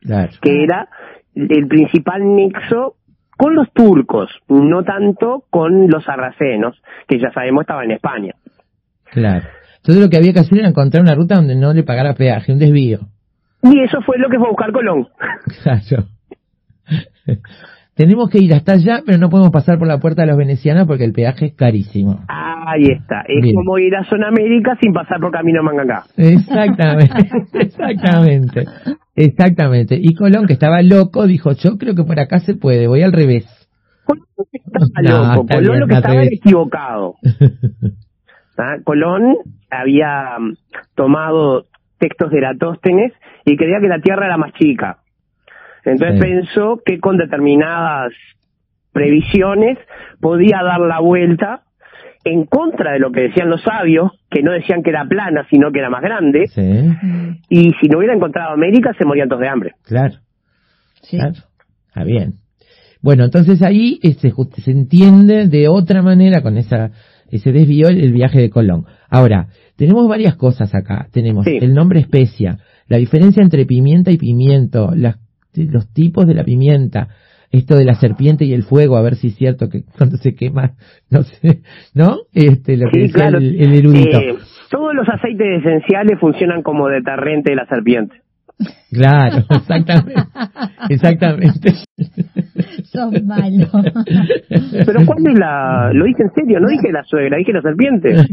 Claro. 0.01 0.31
que 0.41 0.63
era 0.63 0.87
el 1.35 1.67
principal 1.67 2.35
nexo 2.35 2.95
con 3.37 3.55
los 3.55 3.71
turcos, 3.73 4.29
no 4.47 4.83
tanto 4.83 5.43
con 5.49 5.89
los 5.89 6.03
sarracenos, 6.05 6.81
que 7.07 7.19
ya 7.19 7.31
sabemos 7.33 7.61
estaban 7.63 7.85
en 7.85 7.91
España. 7.91 8.33
Claro. 9.11 9.45
Entonces 9.83 10.01
lo 10.01 10.09
que 10.09 10.15
había 10.15 10.31
que 10.31 10.39
hacer 10.39 10.59
era 10.59 10.69
encontrar 10.69 11.03
una 11.03 11.13
ruta 11.13 11.35
donde 11.35 11.55
no 11.57 11.73
le 11.73 11.83
pagara 11.83 12.13
peaje, 12.13 12.53
un 12.53 12.59
desvío. 12.59 12.99
Y 13.63 13.81
eso 13.81 14.01
fue 14.05 14.17
lo 14.17 14.29
que 14.29 14.37
fue 14.37 14.47
a 14.47 14.49
buscar 14.49 14.71
Colón. 14.71 15.07
Claro. 15.63 16.05
Tenemos 17.93 18.29
que 18.29 18.39
ir 18.39 18.53
hasta 18.53 18.73
allá, 18.73 19.01
pero 19.05 19.17
no 19.17 19.29
podemos 19.29 19.51
pasar 19.51 19.77
por 19.77 19.87
la 19.87 19.99
puerta 19.99 20.21
de 20.21 20.29
los 20.29 20.37
venecianos 20.37 20.87
porque 20.87 21.03
el 21.03 21.11
peaje 21.11 21.47
es 21.47 21.53
carísimo. 21.53 22.23
Ahí 22.29 22.85
está. 22.85 23.23
Es 23.27 23.41
Bien. 23.41 23.55
como 23.55 23.77
ir 23.77 23.93
a 23.95 24.05
Zona 24.05 24.29
América 24.29 24.77
sin 24.81 24.93
pasar 24.93 25.19
por 25.19 25.31
Camino 25.31 25.61
Mangacá. 25.61 26.05
Exactamente, 26.15 27.29
exactamente, 27.53 28.65
exactamente. 29.15 29.97
Y 30.01 30.15
Colón, 30.15 30.47
que 30.47 30.53
estaba 30.53 30.81
loco, 30.81 31.27
dijo, 31.27 31.51
yo 31.51 31.77
creo 31.77 31.93
que 31.93 32.03
por 32.03 32.19
acá 32.21 32.39
se 32.39 32.55
puede, 32.55 32.87
voy 32.87 33.01
al 33.01 33.11
revés. 33.11 33.45
Colón 34.05 34.25
estaba 34.53 35.01
No, 35.03 35.35
loco. 35.35 35.47
Colón 35.47 35.79
lo 35.81 35.87
que 35.87 35.93
estaba 35.93 36.23
equivocado. 36.23 37.15
¿Ah? 38.57 38.75
Colón 38.83 39.35
había 39.71 40.37
mm, 40.39 40.53
tomado 40.95 41.65
textos 41.99 42.31
de 42.31 42.37
Eratóstenes 42.39 43.13
y 43.45 43.55
creía 43.57 43.79
que 43.81 43.87
la 43.87 43.99
Tierra 43.99 44.25
era 44.27 44.37
más 44.37 44.53
chica. 44.53 44.99
Entonces 45.85 46.15
Sí. 46.19 46.21
pensó 46.21 46.81
que 46.85 46.99
con 46.99 47.17
determinadas 47.17 48.11
previsiones 48.91 49.77
podía 50.21 50.61
dar 50.63 50.79
la 50.81 50.99
vuelta 50.99 51.61
en 52.25 52.45
contra 52.45 52.93
de 52.93 52.99
lo 52.99 53.11
que 53.11 53.21
decían 53.23 53.49
los 53.49 53.61
sabios, 53.63 54.11
que 54.29 54.41
no 54.43 54.51
decían 54.53 54.81
que 54.81 54.91
era 54.91 55.05
plana, 55.05 55.45
sino 55.49 55.71
que 55.71 55.79
era 55.79 55.89
más 55.89 56.01
grande, 56.01 56.47
Sí, 56.47 56.61
y 57.49 57.71
si 57.81 57.87
no 57.89 57.97
hubiera 57.97 58.13
encontrado 58.15 58.53
América 58.53 58.93
se 58.97 59.03
morían 59.05 59.27
todos 59.27 59.41
de 59.41 59.49
hambre. 59.49 59.71
claro, 59.83 60.15
Sí. 61.01 61.17
claro. 61.17 61.33
Está 61.87 62.03
bien. 62.05 62.33
Bueno, 63.01 63.25
entonces 63.25 63.61
ahí 63.61 63.99
se, 64.19 64.31
ju- 64.31 64.49
se 64.55 64.71
entiende 64.71 65.47
de 65.49 65.67
otra 65.67 66.01
manera 66.01 66.41
con 66.41 66.57
esa 66.57 66.91
ese 67.35 67.51
desvío 67.51 67.87
el, 67.87 68.03
el 68.03 68.13
viaje 68.13 68.39
de 68.39 68.49
Colón. 68.49 68.85
Ahora, 69.09 69.47
tenemos 69.75 70.07
varias 70.07 70.35
cosas 70.35 70.73
acá. 70.75 71.07
Tenemos 71.11 71.45
Sí. 71.45 71.57
el 71.61 71.73
nombre 71.73 71.99
especia, 71.99 72.57
la 72.87 72.97
diferencia 72.97 73.41
entre 73.43 73.65
pimienta 73.65 74.11
y 74.11 74.17
pimiento, 74.17 74.91
las- 74.95 75.17
los 75.55 75.87
tipos 75.93 76.25
de 76.27 76.33
la 76.33 76.43
pimienta, 76.43 77.09
esto 77.51 77.75
de 77.75 77.85
la 77.85 77.93
serpiente 77.95 78.45
y 78.45 78.53
el 78.53 78.63
fuego, 78.63 78.97
a 78.97 79.01
ver 79.03 79.15
si 79.15 79.27
es 79.27 79.35
cierto 79.35 79.69
que 79.69 79.83
cuando 79.97 80.17
se 80.17 80.33
quema, 80.33 80.73
no 81.11 81.21
sé, 81.23 81.61
¿no? 81.93 82.17
Este, 82.33 82.77
lo 82.77 82.89
que 82.89 82.93
Sí, 82.99 82.99
decía 83.07 83.13
claro. 83.13 83.37
el, 83.37 83.61
el 83.61 83.73
erudito. 83.75 84.17
Eh, 84.19 84.35
todos 84.71 84.95
los 84.95 85.07
aceites 85.07 85.45
esenciales 85.59 86.19
funcionan 86.19 86.63
como 86.63 86.87
deterrente 86.87 87.51
de 87.51 87.55
la 87.57 87.67
serpiente. 87.67 88.15
Claro, 88.91 89.43
exactamente. 89.49 90.21
exactamente. 90.89 91.73
Sos 92.83 93.23
malo. 93.23 93.67
Pero 94.85 95.05
¿cuál 95.05 95.27
es 95.27 95.39
la...? 95.39 95.91
Lo 95.93 96.05
dije 96.05 96.23
en 96.23 96.33
serio, 96.33 96.59
no 96.59 96.67
dije 96.67 96.91
la 96.91 97.03
suegra, 97.03 97.37
dije 97.37 97.53
la 97.53 97.61
serpiente. 97.61 98.13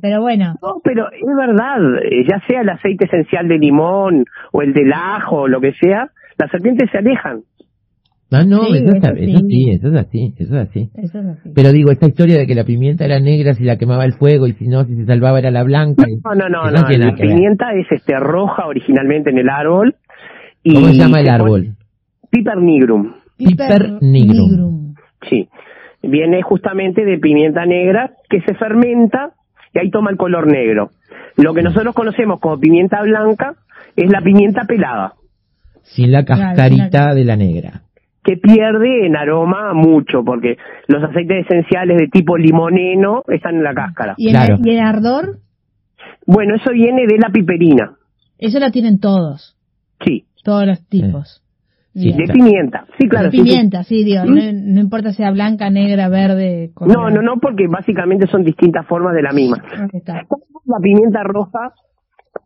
Pero 0.00 0.20
bueno, 0.22 0.54
No, 0.62 0.80
pero 0.82 1.08
es 1.12 1.36
verdad, 1.36 1.78
eh, 2.02 2.24
ya 2.28 2.40
sea 2.46 2.62
el 2.62 2.68
aceite 2.70 3.04
esencial 3.06 3.48
de 3.48 3.58
limón 3.58 4.24
o 4.52 4.62
el 4.62 4.72
del 4.72 4.92
ajo 4.92 5.42
o 5.42 5.48
lo 5.48 5.60
que 5.60 5.72
sea, 5.72 6.08
las 6.38 6.50
serpientes 6.50 6.90
se 6.90 6.98
alejan. 6.98 7.42
No, 8.28 8.42
no, 8.44 8.64
Sí, 8.64 8.78
eso, 8.78 8.92
está- 8.96 9.10
eso 9.10 9.20
eso 9.38 9.38
sí. 9.46 9.70
eso 9.70 9.88
es 9.88 9.94
así, 9.96 10.34
eso 10.36 10.56
es 10.58 10.68
así. 10.68 10.90
eso 10.96 11.18
es 11.20 11.26
así. 11.26 11.50
Pero 11.54 11.70
digo, 11.72 11.92
esta 11.92 12.06
historia 12.08 12.36
de 12.38 12.46
que 12.46 12.56
la 12.56 12.64
pimienta 12.64 13.04
era 13.04 13.20
negra 13.20 13.54
si 13.54 13.62
la 13.62 13.76
quemaba 13.78 14.04
el 14.04 14.14
fuego 14.14 14.48
y 14.48 14.52
si 14.54 14.66
no, 14.66 14.84
si 14.84 14.96
se 14.96 15.06
salvaba 15.06 15.38
era 15.38 15.50
la 15.52 15.62
blanca. 15.62 16.04
No, 16.24 16.34
no, 16.34 16.48
no, 16.48 16.64
no, 16.64 16.70
la 16.70 17.14
pimienta 17.14 17.72
es 17.74 17.86
este 17.90 18.18
roja 18.18 18.66
originalmente 18.66 19.30
en 19.30 19.38
el 19.38 19.48
árbol. 19.48 19.94
Y 20.64 20.74
¿Cómo 20.74 20.88
se 20.88 20.94
llama 20.94 21.20
el 21.20 21.28
árbol? 21.28 21.76
Piper 22.30 22.56
nigrum, 22.58 23.12
Piper 23.36 23.98
nigrum. 24.02 24.94
sí. 25.28 25.48
Viene 26.02 26.42
justamente 26.42 27.04
de 27.04 27.18
pimienta 27.18 27.64
negra 27.66 28.12
que 28.28 28.40
se 28.40 28.54
fermenta 28.54 29.30
y 29.74 29.78
ahí 29.78 29.90
toma 29.90 30.10
el 30.10 30.16
color 30.16 30.46
negro. 30.50 30.90
Lo 31.36 31.52
que 31.54 31.62
nosotros 31.62 31.94
conocemos 31.94 32.40
como 32.40 32.58
pimienta 32.58 33.02
blanca 33.02 33.54
es 33.96 34.10
la 34.10 34.20
pimienta 34.20 34.64
pelada. 34.64 35.14
Sin 35.82 36.10
la 36.12 36.24
Claro, 36.24 36.42
cascarita 36.56 36.98
sin 36.98 37.06
la- 37.08 37.14
de 37.14 37.24
la 37.24 37.36
negra. 37.36 37.82
Que 38.26 38.36
pierde 38.36 39.06
en 39.06 39.16
aroma 39.16 39.72
mucho, 39.72 40.24
porque 40.24 40.56
los 40.88 41.00
aceites 41.04 41.46
esenciales 41.46 41.96
de 41.96 42.08
tipo 42.08 42.36
limoneno 42.36 43.22
están 43.28 43.54
en 43.54 43.62
la 43.62 43.72
cáscara. 43.72 44.14
¿Y 44.16 44.30
el, 44.30 44.34
Claro. 44.34 44.56
y 44.64 44.70
el 44.70 44.80
ardor? 44.80 45.36
Bueno, 46.26 46.56
eso 46.56 46.72
viene 46.72 47.06
de 47.06 47.18
la 47.18 47.30
piperina, 47.30 47.92
Eso 48.38 48.58
la 48.58 48.72
tienen 48.72 48.98
todos, 48.98 49.56
sí, 50.04 50.26
todos 50.42 50.66
los 50.66 50.84
tipos. 50.88 51.40
Sí, 51.94 52.12
de 52.12 52.26
pimienta, 52.30 52.84
sí, 52.98 53.08
claro. 53.08 53.26
de 53.26 53.30
pimienta, 53.30 53.82
sí, 53.84 54.04
digo, 54.04 54.24
¿Mm? 54.24 54.34
no, 54.34 54.42
no 54.74 54.80
importa 54.80 55.12
sea 55.12 55.30
blanca, 55.30 55.70
negra, 55.70 56.08
verde. 56.08 56.72
No, 56.80 57.08
no, 57.08 57.22
no, 57.22 57.36
porque 57.40 57.68
básicamente 57.68 58.26
son 58.26 58.42
distintas 58.42 58.84
formas 58.86 59.14
de 59.14 59.22
la 59.22 59.32
misma. 59.32 59.62
Está. 59.92 60.26
La 60.66 60.78
pimienta 60.82 61.22
roja, 61.22 61.72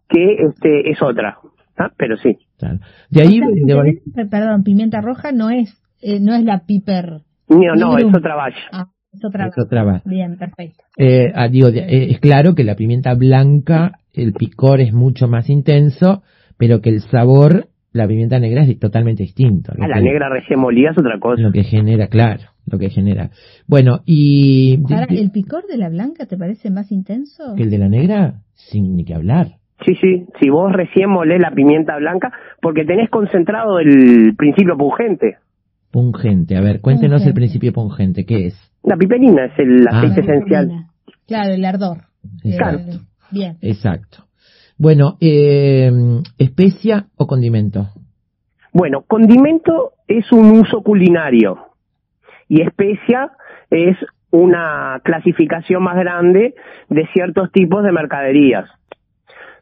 que 0.09 0.35
este 0.47 0.91
es 0.91 1.03
otra, 1.03 1.39
¿ah? 1.81 1.93
pero 1.97 2.17
sí. 2.17 2.37
Claro. 2.59 2.79
De 3.11 3.23
ahí, 3.23 3.41
de- 3.41 3.47
pimienta- 3.47 4.29
Perdón, 4.31 4.63
pimienta 4.65 5.01
roja 5.01 5.33
no 5.33 5.51
es 5.51 5.77
eh, 6.03 6.19
no 6.21 6.35
es 6.35 6.45
la 6.45 6.61
piper. 6.67 7.21
No, 7.49 7.75
no, 7.75 7.99
es 7.99 8.05
otra 8.05 8.35
valla. 8.37 8.57
Ah, 8.73 8.87
es 9.13 9.25
otra. 9.25 9.47
es 9.49 9.55
otra 9.59 9.83
base. 9.85 10.09
Bien, 10.09 10.37
perfecto. 10.39 10.83
Eh, 10.97 11.33
ah, 11.35 11.49
digo, 11.49 11.69
eh, 11.69 12.11
es 12.11 12.21
claro 12.21 12.55
que 12.55 12.65
la 12.65 12.75
pimienta 12.77 13.15
blanca, 13.15 13.99
el 14.15 14.33
picor 14.33 14.81
es 14.81 14.93
mucho 14.93 15.27
más 15.29 15.51
intenso, 15.51 16.23
pero 16.57 16.81
que 16.81 16.91
el 16.91 17.01
sabor, 17.01 17.67
la 17.93 18.07
pimienta 18.07 18.39
negra 18.39 18.63
es 18.63 18.79
totalmente 18.79 19.25
distinto. 19.25 19.73
A 19.79 19.89
la 19.89 19.95
que- 19.97 20.01
negra 20.03 20.29
recién 20.29 20.61
molida 20.61 20.91
es 20.93 20.99
otra 20.99 21.19
cosa. 21.19 21.43
Lo 21.43 21.51
que 21.53 21.65
genera, 21.65 22.07
claro, 22.07 22.45
lo 22.67 22.79
que 22.79 22.89
genera. 22.89 23.31
Bueno, 23.67 24.01
y 24.07 24.79
Ahora, 24.91 25.07
¿el 25.11 25.31
picor 25.33 25.67
de 25.67 25.77
la 25.77 25.89
blanca 25.91 26.27
te 26.27 26.37
parece 26.39 26.71
más 26.71 26.91
intenso? 26.93 27.55
que 27.57 27.65
el 27.65 27.71
de 27.71 27.79
la 27.79 27.89
negra, 27.89 28.43
sin 28.55 28.95
ni 28.97 29.05
que 29.05 29.15
hablar. 29.15 29.57
Sí, 29.87 29.95
sí, 30.01 30.27
si 30.41 30.51
vos 30.51 30.73
recién 30.73 31.09
molés 31.11 31.41
la 31.41 31.51
pimienta 31.53 31.97
blanca, 31.97 32.33
porque 32.61 32.85
tenés 32.85 33.09
concentrado 33.11 33.79
el 33.79 34.35
principio 34.37 34.77
pungente. 34.77 35.39
Pungente, 35.91 36.57
a 36.57 36.61
ver, 36.61 36.81
cuéntenos 36.81 37.25
el 37.27 37.35
principio 37.35 37.73
pungente, 37.73 38.25
¿qué 38.27 38.47
es? 38.47 38.73
La 38.83 38.97
piperina 38.97 39.47
es 39.47 39.59
el 39.59 39.87
Ah. 39.91 39.99
aceite 39.99 40.23
La 40.23 40.35
esencial. 40.35 40.71
Claro, 41.27 41.53
el 41.55 41.65
ardor. 41.65 41.99
Exacto. 42.45 42.93
El- 42.93 43.01
bien. 43.31 43.57
Exacto. 43.63 44.25
Bueno, 44.79 45.17
eh, 45.21 45.91
especia 46.39 47.07
o 47.17 47.27
condimento. 47.27 47.89
Bueno, 48.73 49.03
condimento 49.07 49.93
es 50.07 50.31
un 50.33 50.51
uso 50.53 50.83
culinario 50.83 51.59
y 52.49 52.63
especia 52.63 53.31
es 53.71 53.97
una 54.31 55.01
clasificación 55.05 55.83
más 55.83 55.97
grande 55.97 56.55
de 56.89 57.07
ciertos 57.13 57.51
tipos 57.53 57.83
de 57.83 57.93
mercaderías. 57.93 58.69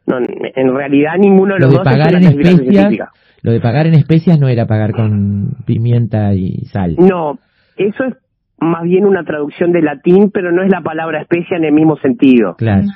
No, 0.08 0.18
en 0.18 0.74
realidad 0.74 1.12
ninguno 1.18 1.54
de 1.54 1.60
Lo 1.60 1.66
los 1.66 1.70
de 1.74 1.78
dos 1.78 1.86
es 1.86 1.92
pagar 1.92 2.14
en 2.14 2.22
especias, 2.24 2.56
científica. 2.72 3.12
lo 3.42 3.52
de 3.52 3.60
pagar 3.60 3.86
en 3.86 3.94
especias 3.94 4.38
no 4.40 4.48
era 4.48 4.66
pagar 4.66 4.92
con 4.92 5.56
pimienta 5.66 6.32
y 6.34 6.64
sal. 6.72 6.96
No, 6.98 7.38
eso 7.76 8.04
es 8.04 8.14
más 8.60 8.82
bien 8.84 9.04
una 9.04 9.22
traducción 9.24 9.70
de 9.72 9.82
latín, 9.82 10.30
pero 10.32 10.50
no 10.50 10.62
es 10.62 10.70
la 10.70 10.80
palabra 10.80 11.20
especia 11.22 11.56
en 11.58 11.64
el 11.64 11.72
mismo 11.72 11.96
sentido. 11.98 12.56
Claro. 12.56 12.86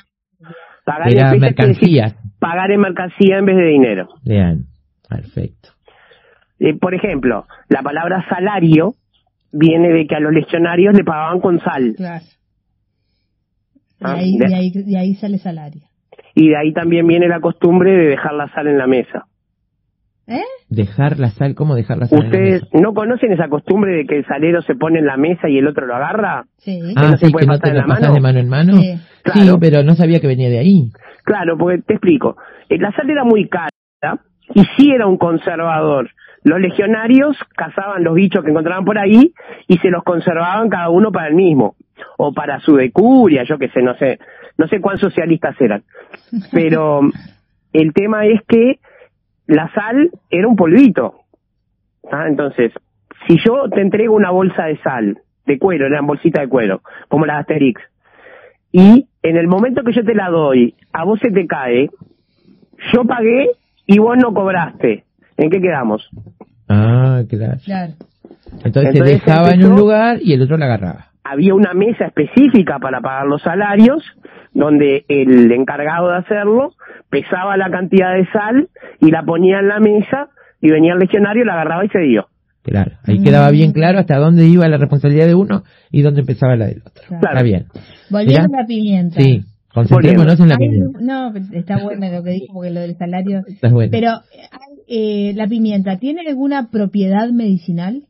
Pagar 0.84 1.08
en 1.12 1.16
Era 1.18 1.26
decir 1.28 1.40
mercancías. 1.40 2.16
pagar 2.40 2.70
en 2.72 2.80
mercancía 2.80 3.38
en 3.38 3.44
vez 3.46 3.56
de 3.56 3.66
dinero. 3.66 4.08
Vean. 4.24 4.64
Perfecto. 5.08 5.68
Eh, 6.58 6.74
por 6.78 6.94
ejemplo, 6.94 7.44
la 7.68 7.82
palabra 7.82 8.24
salario 8.28 8.94
viene 9.52 9.90
de 9.90 10.06
que 10.06 10.14
a 10.16 10.20
los 10.20 10.32
legionarios 10.32 10.94
le 10.96 11.04
pagaban 11.04 11.40
con 11.40 11.60
sal. 11.60 11.94
Claro. 11.96 12.24
Ah, 14.00 14.16
y, 14.16 14.20
ahí, 14.20 14.38
de- 14.38 14.48
y, 14.50 14.54
ahí, 14.54 14.72
y 14.86 14.96
ahí 14.96 15.14
sale 15.14 15.38
salario. 15.38 15.82
Y 16.34 16.48
de 16.48 16.56
ahí 16.56 16.72
también 16.72 17.06
viene 17.06 17.28
la 17.28 17.40
costumbre 17.40 17.90
de 17.92 18.06
dejar 18.08 18.34
la 18.34 18.48
sal 18.52 18.66
en 18.68 18.78
la 18.78 18.86
mesa. 18.86 19.26
¿Eh? 20.26 20.40
Dejar 20.68 21.18
la 21.18 21.30
sal, 21.30 21.54
¿cómo 21.54 21.74
dejar 21.74 21.98
la 21.98 22.06
sal? 22.06 22.18
en 22.18 22.24
la 22.24 22.28
¿Ustedes 22.30 22.62
mesa? 22.72 22.78
no 22.80 22.94
conocen 22.94 23.32
esa 23.32 23.48
costumbre 23.48 23.92
de 23.96 24.06
que 24.06 24.16
el 24.18 24.26
salero 24.26 24.62
se 24.62 24.74
pone 24.76 25.00
en 25.00 25.06
la 25.06 25.16
mesa 25.16 25.48
y 25.48 25.58
el 25.58 25.66
otro 25.66 25.84
lo 25.86 25.94
agarra? 25.96 26.44
Sí. 26.58 26.80
Ah, 26.96 27.10
no 27.10 27.16
se 27.18 27.26
sí, 27.26 27.32
puede 27.32 27.44
que 27.46 27.52
no 27.52 27.52
pasar 27.58 27.62
te 27.64 27.68
en 27.70 27.74
lo 27.74 27.80
la 27.82 27.86
pasas 27.88 28.02
mano? 28.02 28.14
de 28.14 28.20
mano 28.20 28.38
en 28.38 28.48
mano. 28.48 28.72
Sí. 28.80 28.94
Claro. 29.24 29.58
pero 29.60 29.82
no 29.82 29.94
sabía 29.94 30.20
que 30.20 30.26
venía 30.26 30.48
de 30.48 30.58
ahí. 30.58 30.90
Claro, 31.24 31.56
porque 31.58 31.82
te 31.82 31.94
explico. 31.94 32.36
Eh, 32.68 32.78
La 32.78 32.92
sal 32.92 33.10
era 33.10 33.24
muy 33.24 33.48
cara 33.48 33.68
y 34.54 34.62
sí 34.76 34.90
era 34.92 35.06
un 35.06 35.18
conservador, 35.18 36.10
los 36.44 36.60
legionarios 36.60 37.36
cazaban 37.56 38.04
los 38.04 38.14
bichos 38.14 38.44
que 38.44 38.50
encontraban 38.50 38.84
por 38.84 38.98
ahí 38.98 39.32
y 39.68 39.78
se 39.78 39.90
los 39.90 40.02
conservaban 40.02 40.68
cada 40.68 40.90
uno 40.90 41.12
para 41.12 41.28
el 41.28 41.34
mismo 41.34 41.76
o 42.18 42.32
para 42.32 42.60
su 42.60 42.76
decuria, 42.76 43.44
yo 43.44 43.58
qué 43.58 43.68
sé, 43.68 43.82
no 43.82 43.94
sé, 43.94 44.18
no 44.58 44.66
sé 44.66 44.80
cuán 44.80 44.98
socialistas 44.98 45.60
eran. 45.60 45.84
Pero 46.50 47.00
el 47.72 47.92
tema 47.92 48.26
es 48.26 48.42
que 48.48 48.80
la 49.46 49.72
sal 49.72 50.10
era 50.30 50.48
un 50.48 50.56
polvito. 50.56 51.20
¿ah? 52.10 52.26
Entonces, 52.26 52.72
si 53.26 53.38
yo 53.44 53.68
te 53.70 53.80
entrego 53.80 54.14
una 54.14 54.30
bolsa 54.30 54.64
de 54.64 54.78
sal, 54.78 55.18
de 55.46 55.58
cuero, 55.58 55.86
eran 55.86 56.06
bolsitas 56.06 56.42
de 56.42 56.48
cuero, 56.48 56.82
como 57.08 57.26
la 57.26 57.34
de 57.34 57.40
Asterix, 57.40 57.80
y 58.72 59.06
en 59.22 59.36
el 59.36 59.46
momento 59.46 59.84
que 59.84 59.92
yo 59.92 60.04
te 60.04 60.14
la 60.14 60.30
doy, 60.30 60.74
a 60.92 61.04
vos 61.04 61.20
se 61.20 61.30
te 61.30 61.46
cae, 61.46 61.90
yo 62.92 63.04
pagué 63.04 63.50
y 63.86 63.98
vos 63.98 64.16
no 64.16 64.32
cobraste. 64.32 65.04
¿En 65.36 65.50
qué 65.50 65.60
quedamos? 65.60 66.08
Ah, 66.68 67.22
claro. 67.28 67.58
Claro. 67.64 67.92
Entonces, 68.64 68.92
se 68.96 69.02
dejaba 69.04 69.50
en 69.50 69.64
un 69.64 69.76
lugar 69.76 70.18
y 70.22 70.32
el 70.34 70.42
otro 70.42 70.56
la 70.58 70.66
agarraba. 70.66 71.06
había 71.24 71.54
una 71.54 71.72
mesa 71.74 72.06
específica 72.06 72.78
para 72.78 73.00
pagar 73.00 73.26
los 73.26 73.40
salarios, 73.42 74.02
donde 74.52 75.04
el 75.08 75.50
encargado 75.52 76.08
de 76.10 76.18
hacerlo 76.18 76.72
pesaba 77.08 77.56
la 77.56 77.70
cantidad 77.70 78.14
de 78.14 78.26
sal 78.32 78.68
y 79.00 79.10
la 79.10 79.22
ponía 79.22 79.60
en 79.60 79.68
la 79.68 79.80
mesa 79.80 80.28
y 80.60 80.70
venía 80.70 80.92
el 80.92 80.98
legionario, 80.98 81.44
la 81.44 81.54
agarraba 81.54 81.84
y 81.84 81.88
se 81.88 82.00
dio. 82.00 82.26
Claro. 82.62 82.92
Ahí 83.06 83.20
quedaba 83.22 83.50
bien 83.50 83.72
claro 83.72 83.98
hasta 83.98 84.18
dónde 84.18 84.46
iba 84.46 84.68
la 84.68 84.76
responsabilidad 84.76 85.26
de 85.26 85.34
uno 85.34 85.62
y 85.90 86.02
dónde 86.02 86.20
empezaba 86.20 86.54
la 86.56 86.66
del 86.66 86.82
otro. 86.86 87.02
Claro. 87.08 87.26
Está 87.28 87.42
bien. 87.42 87.66
Volviendo 88.10 88.56
a 88.56 88.60
la 88.60 88.66
pimienta. 88.66 89.20
Sí. 89.20 89.42
Concentrémonos 89.74 90.38
en 90.38 90.48
la 90.48 90.54
Hay- 90.60 90.68
pimienta. 90.68 90.98
no, 91.00 91.32
está 91.58 91.82
bueno 91.82 92.06
lo 92.12 92.22
que 92.22 92.30
dijo 92.30 92.52
porque 92.52 92.70
lo 92.70 92.80
del 92.80 92.94
salario. 92.96 93.40
Está 93.48 93.68
bueno. 93.70 93.90
Pero 93.90 94.10
eh, 94.88 95.32
la 95.34 95.46
pimienta, 95.48 95.98
¿tiene 95.98 96.22
alguna 96.28 96.70
propiedad 96.70 97.28
medicinal? 97.30 98.02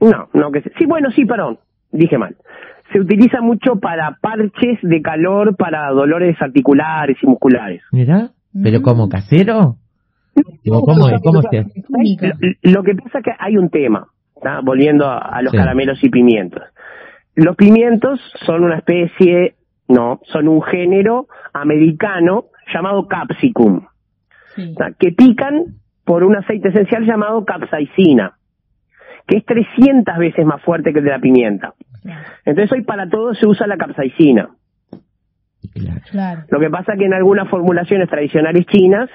No, 0.00 0.28
no 0.32 0.50
que 0.52 0.62
se- 0.62 0.72
sí, 0.78 0.86
bueno, 0.86 1.10
sí, 1.10 1.24
perdón, 1.24 1.58
dije 1.92 2.16
mal. 2.18 2.36
Se 2.92 2.98
utiliza 3.00 3.40
mucho 3.40 3.76
para 3.76 4.16
parches 4.20 4.78
de 4.82 5.00
calor 5.02 5.56
para 5.56 5.90
dolores 5.90 6.36
articulares 6.40 7.16
y 7.22 7.26
musculares. 7.26 7.82
Mirá. 7.92 8.30
¿Pero 8.62 8.80
Mm. 8.80 8.82
como 8.82 9.08
casero? 9.08 9.76
¿Cómo, 10.68 11.08
es? 11.08 11.20
¿Cómo 11.22 11.42
se 11.42 11.58
hace? 11.58 11.82
Químico. 11.82 12.26
Lo, 12.62 12.72
lo 12.72 12.82
que 12.82 12.94
pasa 12.94 13.18
es 13.18 13.24
que 13.24 13.30
hay 13.38 13.56
un 13.56 13.68
tema, 13.70 14.08
¿tá? 14.42 14.60
volviendo 14.62 15.06
a, 15.06 15.18
a 15.18 15.42
los 15.42 15.50
Sí. 15.52 15.56
caramelos 15.58 16.02
y 16.02 16.08
pimientos. 16.08 16.62
Los 17.36 17.56
pimientos 17.56 18.20
son 18.46 18.64
una 18.64 18.78
especie, 18.78 19.54
no, 19.88 20.20
son 20.32 20.48
un 20.48 20.62
género 20.62 21.28
americano 21.52 22.46
llamado 22.72 23.06
capsicum, 23.08 23.82
que 24.98 25.12
pican 25.12 25.76
por 26.10 26.24
un 26.24 26.34
aceite 26.34 26.70
esencial 26.70 27.06
llamado 27.06 27.44
capsaicina, 27.44 28.32
que 29.28 29.36
es 29.36 29.44
300 29.44 30.18
veces 30.18 30.44
más 30.44 30.60
fuerte 30.60 30.92
que 30.92 30.98
el 30.98 31.04
de 31.04 31.10
la 31.12 31.20
pimienta. 31.20 31.74
Entonces 32.44 32.72
hoy 32.72 32.82
para 32.82 33.08
todo 33.08 33.32
se 33.32 33.46
usa 33.46 33.68
la 33.68 33.76
capsaicina. 33.76 34.48
Claro. 36.10 36.42
Lo 36.48 36.58
que 36.58 36.68
pasa 36.68 36.96
que 36.96 37.04
en 37.04 37.14
algunas 37.14 37.48
formulaciones 37.48 38.08
tradicionales 38.08 38.66
chinas 38.66 39.08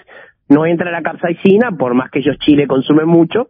no 0.48 0.66
entra 0.66 0.90
la 0.90 1.02
capsaicina, 1.02 1.72
por 1.72 1.96
más 1.96 2.10
que 2.12 2.20
ellos 2.20 2.38
Chile 2.40 2.66
consumen 2.66 3.10
mucho, 3.10 3.50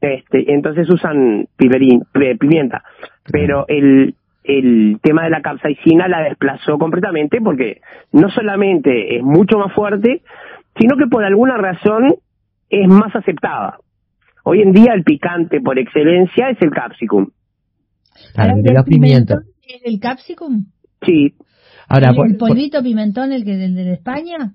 este, 0.00 0.52
entonces 0.52 0.90
usan 0.90 1.46
piperín, 1.56 2.02
eh, 2.14 2.36
pimienta. 2.36 2.82
Pero 3.30 3.64
el, 3.68 4.16
el 4.42 4.98
tema 5.04 5.22
de 5.22 5.30
la 5.30 5.40
capsaicina 5.40 6.08
la 6.08 6.22
desplazó 6.22 6.78
completamente 6.78 7.40
porque 7.40 7.80
no 8.10 8.28
solamente 8.28 9.18
es 9.18 9.22
mucho 9.22 9.56
más 9.56 9.72
fuerte, 9.72 10.22
sino 10.76 10.96
que 10.96 11.06
por 11.06 11.22
alguna 11.22 11.56
razón 11.58 12.16
es 12.70 12.88
más 12.88 13.14
aceptada. 13.14 13.78
Hoy 14.44 14.62
en 14.62 14.72
día 14.72 14.92
el 14.94 15.02
picante 15.02 15.60
por 15.60 15.78
excelencia 15.78 16.50
es 16.50 16.58
el 16.60 16.70
capsicum. 16.70 17.28
Claro, 18.34 18.50
Ahora, 18.52 18.62
de 18.62 18.72
los 18.74 18.84
pimientos. 18.84 19.38
¿Es 19.62 19.82
el 19.84 19.98
capsicum? 20.00 20.66
Sí, 21.04 21.34
Ahora, 21.88 22.10
¿Y 22.12 22.16
por- 22.16 22.26
¿El 22.26 22.36
por- 22.36 22.48
polvito 22.48 22.82
pimentón, 22.82 23.32
el 23.32 23.44
que 23.44 23.56
del 23.56 23.74
de 23.76 23.92
España? 23.92 24.54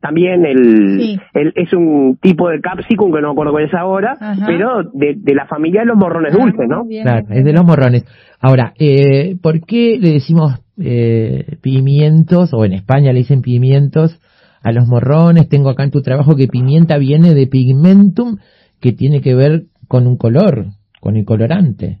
También 0.00 0.44
el, 0.46 0.98
Sí. 1.00 1.18
el- 1.34 1.52
es 1.56 1.72
un 1.72 2.16
tipo 2.22 2.48
de 2.48 2.60
capsicum 2.60 3.12
que 3.12 3.20
no 3.20 3.28
me 3.28 3.32
acuerdo 3.32 3.52
cuál 3.52 3.64
es 3.64 3.74
ahora, 3.74 4.16
Ajá. 4.20 4.46
pero 4.46 4.84
de, 4.94 5.14
de 5.16 5.34
la 5.34 5.46
familia 5.46 5.80
de 5.80 5.86
los 5.88 5.96
morrones 5.96 6.32
dulces, 6.32 6.66
¿no? 6.68 6.80
Ah, 6.82 6.84
bien, 6.88 7.02
Claro, 7.02 7.26
es 7.30 7.44
de 7.44 7.52
los 7.52 7.64
morrones. 7.64 8.04
Ahora, 8.40 8.72
eh, 8.78 9.36
¿por 9.42 9.60
qué 9.66 9.98
le 10.00 10.12
decimos 10.12 10.60
eh, 10.82 11.56
pimientos, 11.60 12.54
o 12.54 12.64
en 12.64 12.72
España 12.72 13.12
le 13.12 13.18
dicen 13.18 13.42
pimientos 13.42 14.18
a 14.62 14.72
los 14.72 14.86
morrones? 14.86 15.48
Tengo 15.48 15.70
acá 15.70 15.84
en 15.84 15.90
tu 15.90 16.02
trabajo 16.02 16.36
que 16.36 16.48
pimienta 16.48 16.98
viene 16.98 17.34
de 17.34 17.46
pigmentum, 17.46 18.38
que 18.80 18.92
tiene 18.92 19.20
que 19.20 19.34
ver 19.34 19.64
con 19.88 20.06
un 20.06 20.16
color, 20.16 20.66
con 21.00 21.16
el 21.16 21.24
colorante. 21.24 21.98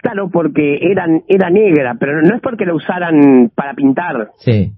Claro, 0.00 0.30
porque 0.30 0.78
eran, 0.82 1.22
era 1.28 1.48
negra, 1.50 1.96
pero 1.98 2.22
no 2.22 2.34
es 2.34 2.42
porque 2.42 2.66
la 2.66 2.74
usaran 2.74 3.50
para 3.54 3.74
pintar. 3.74 4.30
Sí. 4.38 4.72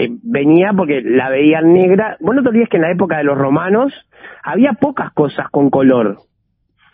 Eh, 0.00 0.10
venía 0.22 0.70
porque 0.76 1.00
la 1.02 1.28
veían 1.28 1.72
negra. 1.72 2.16
Vos 2.20 2.32
no 2.36 2.42
te 2.44 2.50
olvides 2.50 2.68
que 2.68 2.76
en 2.76 2.82
la 2.84 2.92
época 2.92 3.16
de 3.18 3.24
los 3.24 3.36
romanos 3.36 3.92
había 4.44 4.74
pocas 4.74 5.12
cosas 5.12 5.48
con 5.50 5.70
color 5.70 6.18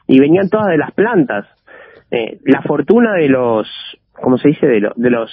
y 0.06 0.20
venían 0.20 0.48
todas 0.48 0.68
de 0.68 0.78
las 0.78 0.90
plantas. 0.92 1.44
Eh, 2.10 2.38
la 2.46 2.62
fortuna 2.62 3.12
de 3.12 3.28
los, 3.28 3.68
¿cómo 4.12 4.38
se 4.38 4.48
dice? 4.48 4.66
De, 4.66 4.80
lo- 4.80 4.94
de 4.96 5.10
los 5.10 5.30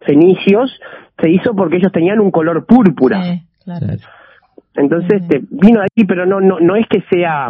fenicios 0.00 0.80
se 1.20 1.28
hizo 1.30 1.54
porque 1.54 1.76
ellos 1.76 1.92
tenían 1.92 2.20
un 2.20 2.30
color 2.30 2.64
púrpura. 2.64 3.22
Sí, 3.22 3.42
claro. 3.64 3.86
Entonces 4.76 5.20
este, 5.22 5.42
vino 5.50 5.80
de 5.80 5.86
ahí, 5.94 6.04
pero 6.06 6.24
no, 6.24 6.40
no, 6.40 6.58
no 6.60 6.76
es 6.76 6.86
que 6.88 7.02
sea 7.10 7.48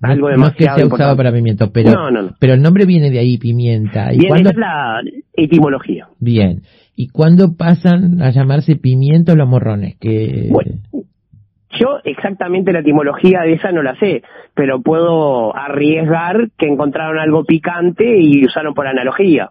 No- 0.00 0.08
algo 0.12 0.28
no 0.28 0.34
es 0.34 0.36
demasiado 0.36 0.76
que 0.76 0.82
sea 0.82 0.94
usado 0.94 1.16
para 1.16 1.32
pimiento, 1.32 1.70
pero, 1.72 1.90
No, 1.92 2.10
no, 2.10 2.22
no. 2.22 2.30
pero 2.38 2.54
el 2.54 2.62
nombre 2.62 2.84
viene 2.86 3.10
de 3.10 3.18
ahí, 3.18 3.36
pimienta. 3.38 4.12
¿Y 4.12 4.18
Bien, 4.18 4.36
esa 4.36 4.50
es 4.50 4.56
la 4.56 5.00
etimología. 5.34 6.08
Bien. 6.20 6.62
¿Y 6.94 7.08
cuándo 7.08 7.56
pasan 7.56 8.20
a 8.22 8.30
llamarse 8.30 8.76
pimientos 8.76 9.36
los 9.36 9.48
morrones? 9.48 9.96
Que 10.00 10.48
Bueno, 10.50 10.72
yo 11.78 11.98
exactamente 12.04 12.72
la 12.72 12.80
etimología 12.80 13.40
de 13.42 13.52
esa 13.54 13.70
no 13.72 13.82
la 13.82 13.94
sé, 14.00 14.22
pero 14.54 14.80
puedo 14.82 15.54
arriesgar 15.56 16.50
que 16.58 16.66
encontraron 16.66 17.18
algo 17.18 17.44
picante 17.44 18.20
y 18.20 18.44
usaron 18.44 18.74
por 18.74 18.86
analogía. 18.86 19.50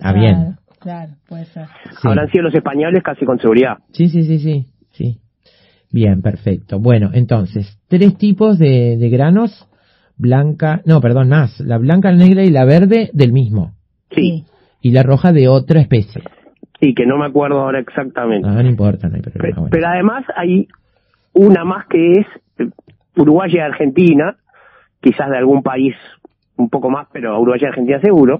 Ah, 0.00 0.12
bien. 0.12 0.34
Claro, 0.34 0.56
claro, 0.80 1.12
puede 1.28 1.44
ser. 1.46 1.66
Sí. 2.02 2.08
Habrán 2.08 2.30
sido 2.30 2.44
los 2.44 2.54
españoles 2.54 3.02
casi 3.02 3.24
con 3.24 3.38
seguridad. 3.38 3.78
Sí, 3.92 4.08
sí, 4.08 4.22
sí, 4.24 4.38
sí, 4.38 4.66
sí. 4.90 5.18
Bien, 5.90 6.20
perfecto. 6.22 6.80
Bueno, 6.80 7.10
entonces, 7.14 7.78
tres 7.88 8.18
tipos 8.18 8.58
de, 8.58 8.96
de 8.98 9.08
granos, 9.10 9.68
blanca, 10.16 10.80
no, 10.84 11.00
perdón, 11.00 11.28
más, 11.28 11.58
la 11.60 11.78
blanca, 11.78 12.10
la 12.10 12.18
negra 12.18 12.42
y 12.44 12.50
la 12.50 12.64
verde 12.64 13.10
del 13.12 13.32
mismo, 13.32 13.72
Sí, 14.14 14.44
y 14.80 14.90
la 14.92 15.02
roja 15.02 15.32
de 15.32 15.48
otra 15.48 15.80
especie. 15.80 16.22
sí, 16.80 16.94
que 16.94 17.06
no 17.06 17.16
me 17.18 17.26
acuerdo 17.26 17.60
ahora 17.60 17.80
exactamente. 17.80 18.48
Ah, 18.48 18.62
no 18.62 18.68
importa, 18.68 19.08
no 19.08 19.16
hay 19.16 19.22
bueno. 19.38 19.68
Pero 19.70 19.88
además 19.88 20.24
hay 20.36 20.68
una 21.32 21.64
más 21.64 21.86
que 21.88 22.12
es 22.12 22.26
eh, 22.58 22.70
Uruguay 23.16 23.50
y 23.52 23.58
Argentina, 23.58 24.36
quizás 25.00 25.30
de 25.30 25.38
algún 25.38 25.62
país 25.62 25.94
un 26.56 26.68
poco 26.70 26.90
más, 26.90 27.08
pero 27.12 27.34
Uruguay 27.40 27.60
y 27.62 27.66
Argentina 27.66 28.00
seguro. 28.00 28.38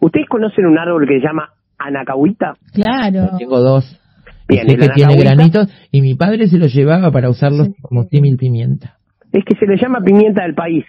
¿Ustedes 0.00 0.28
conocen 0.28 0.66
un 0.66 0.78
árbol 0.78 1.06
que 1.08 1.20
se 1.20 1.26
llama 1.26 1.50
anacahuita? 1.78 2.54
Claro. 2.72 3.36
Tengo 3.38 3.60
dos. 3.60 4.00
Y 4.48 4.54
Bien, 4.54 4.66
sé 4.68 4.74
el 4.74 4.80
que 4.80 4.88
tiene 4.90 5.16
granitos 5.16 5.68
y 5.90 6.00
mi 6.00 6.14
padre 6.14 6.46
se 6.48 6.58
los 6.58 6.72
llevaba 6.72 7.10
para 7.10 7.28
usarlos 7.28 7.68
como 7.82 8.04
símil 8.04 8.36
pimienta. 8.36 8.96
Es 9.32 9.44
que 9.44 9.56
se 9.58 9.66
le 9.66 9.76
llama 9.76 10.00
pimienta 10.00 10.42
del 10.44 10.54
país 10.54 10.84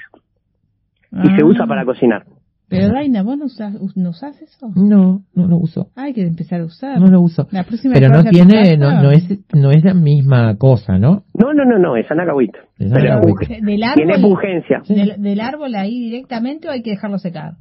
y 1.11 1.27
se 1.35 1.41
Ah. 1.41 1.45
usa 1.45 1.65
para 1.67 1.85
cocinar. 1.85 2.25
Pero 2.67 2.89
Daina, 2.93 3.23
¿vos 3.23 3.35
no 3.35 3.45
usás, 3.45 3.73
no 3.95 4.09
usás 4.11 4.39
eso? 4.43 4.71
No, 4.75 5.23
no 5.33 5.47
lo 5.47 5.57
uso. 5.57 5.89
Hay 5.95 6.13
que 6.13 6.21
empezar 6.21 6.61
a 6.61 6.65
usar. 6.65 6.99
No 6.99 7.07
lo 7.07 7.19
uso. 7.19 7.47
La 7.49 7.63
próxima 7.63 7.95
Pero 7.95 8.09
no 8.09 8.23
tiene, 8.23 8.77
no, 8.77 9.01
no 9.01 9.09
es, 9.09 9.27
no 9.55 9.71
es 9.71 9.83
la 9.83 9.95
misma 9.95 10.55
cosa, 10.55 10.99
¿no? 10.99 11.23
No, 11.33 11.51
no, 11.55 11.65
no, 11.65 11.79
no, 11.79 11.95
es 11.97 12.05
anacahuita. 12.11 12.59
Es 12.77 12.91
anacahuita. 12.91 13.47
Del 13.61 13.81
tiene 13.95 14.19
pungencia. 14.19 14.83
del, 14.87 15.19
del 15.19 15.39
árbol 15.41 15.73
ahí 15.73 15.99
directamente 15.99 16.67
o 16.67 16.71
hay 16.71 16.83
que 16.83 16.91
dejarlo 16.91 17.17
secar? 17.17 17.53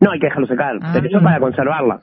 No, 0.00 0.10
hay 0.12 0.20
que 0.20 0.26
dejarlo 0.26 0.46
secar, 0.46 0.76
Ah, 0.82 0.90
pero 0.92 1.06
eso 1.08 1.24
para 1.24 1.40
conservarla. 1.40 2.00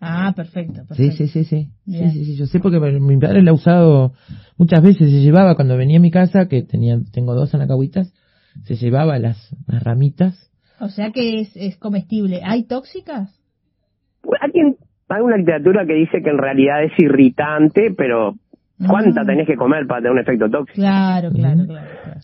Ah, 0.00 0.32
perfecto, 0.34 0.82
perfecto. 0.88 0.94
Sí, 0.96 1.10
sí, 1.12 1.26
sí, 1.28 1.44
sí. 1.44 1.68
Sí, 1.86 2.10
sí, 2.10 2.24
sí, 2.24 2.36
Yo 2.36 2.46
sé 2.46 2.58
porque 2.60 2.78
mi 2.80 3.16
padre 3.16 3.42
la 3.42 3.50
ha 3.52 3.54
usado 3.54 4.12
muchas 4.56 4.82
veces. 4.82 5.10
Se 5.10 5.20
llevaba 5.20 5.54
cuando 5.54 5.76
venía 5.76 5.98
a 5.98 6.02
mi 6.02 6.10
casa, 6.10 6.46
que 6.48 6.62
tenía, 6.62 6.98
tengo 7.12 7.34
dos 7.34 7.54
anacahuitas, 7.54 8.12
se 8.64 8.76
llevaba 8.76 9.18
las, 9.18 9.54
las 9.66 9.82
ramitas. 9.82 10.50
O 10.80 10.88
sea 10.88 11.10
que 11.10 11.40
es, 11.40 11.56
es 11.56 11.76
comestible. 11.76 12.40
¿Hay 12.44 12.64
tóxicas? 12.64 13.34
Alguien, 14.40 14.76
hay 15.08 15.22
una 15.22 15.36
literatura 15.36 15.84
que 15.86 15.94
dice 15.94 16.22
que 16.22 16.30
en 16.30 16.38
realidad 16.38 16.82
es 16.84 16.92
irritante, 16.98 17.92
pero 17.96 18.34
¿cuánta 18.86 19.22
Mm. 19.22 19.26
tenés 19.26 19.46
que 19.46 19.56
comer 19.56 19.86
para 19.86 20.00
tener 20.02 20.12
un 20.12 20.18
efecto 20.20 20.48
tóxico? 20.50 20.74
Claro, 20.76 21.30
claro, 21.30 21.64
claro. 21.66 21.88
claro. 22.04 22.20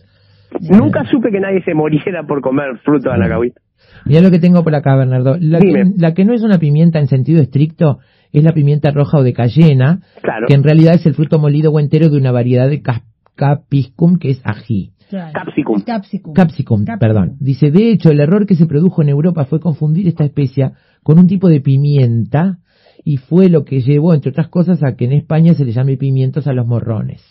Nunca 0.61 1.05
supe 1.11 1.31
que 1.33 1.41
nadie 1.41 1.63
se 1.65 1.75
muriera 1.75 2.25
por 2.27 2.41
comer 2.41 2.79
fruto 2.85 3.09
de 3.09 3.15
anacahuita. 3.17 3.61
Mira 4.07 4.21
lo 4.21 4.31
que 4.31 4.39
tengo 4.39 4.63
por 4.63 4.75
acá, 4.75 4.95
Bernardo. 4.97 5.37
La 5.41 5.59
que, 5.59 5.67
Dime. 5.67 5.93
la 5.99 6.15
que 6.15 6.25
no 6.25 6.33
es 6.33 6.43
una 6.43 6.59
pimienta 6.59 7.01
en 7.01 7.09
sentido 7.09 7.43
estricto 7.43 7.99
es 8.33 8.45
la 8.45 8.53
pimienta 8.53 8.91
roja 8.93 9.19
o 9.19 9.23
de 9.25 9.33
cayena, 9.33 10.01
Claro. 10.23 10.47
que 10.47 10.55
en 10.55 10.63
realidad 10.63 10.95
es 10.95 11.07
el 11.07 11.15
fruto 11.15 11.39
molido 11.41 11.73
o 11.73 11.81
entero 11.81 12.09
de 12.09 12.17
una 12.19 12.31
variedad 12.31 12.69
de 12.69 12.83
cas- 12.83 13.03
capsicum, 13.35 14.19
que 14.19 14.31
es 14.31 14.41
ají. 14.45 14.93
Claro. 15.15 15.33
Capsicum. 15.33 15.81
Capsicum. 15.83 16.33
Capsicum, 16.35 16.85
Capsicum. 16.85 16.99
perdón. 16.99 17.37
Dice, 17.41 17.71
de 17.71 17.91
hecho, 17.93 18.11
el 18.11 18.21
error 18.21 18.47
que 18.47 18.57
se 18.57 18.67
produjo 18.67 19.03
en 19.03 19.09
Europa 19.09 19.45
fue 19.45 19.61
confundir 19.61 20.09
esta 20.09 20.25
especia 20.25 20.73
con 21.03 21.19
un 21.19 21.27
tipo 21.27 21.49
de 21.49 21.61
pimienta 21.61 22.59
y 23.05 23.19
fue 23.19 23.49
lo 23.49 23.65
que 23.65 23.81
llevó, 23.81 24.15
entre 24.15 24.31
otras 24.31 24.49
cosas, 24.49 24.83
a 24.83 24.97
que 24.97 25.05
en 25.05 25.13
España 25.13 25.55
se 25.55 25.65
le 25.65 25.73
llame 25.73 25.97
pimientos 25.97 26.47
a 26.47 26.53
los 26.53 26.67
morrones. 26.67 27.23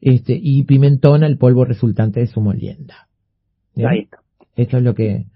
Este, 0.00 0.38
y 0.40 0.64
pimentón 0.64 1.24
al 1.24 1.38
polvo 1.38 1.64
resultante 1.64 2.20
de 2.20 2.26
su 2.26 2.40
molienda. 2.40 3.08
Ahí 3.76 4.00
está. 4.00 4.18
Esto 4.56 4.76
es 4.78 4.82
lo 4.82 4.94
que, 4.94 5.26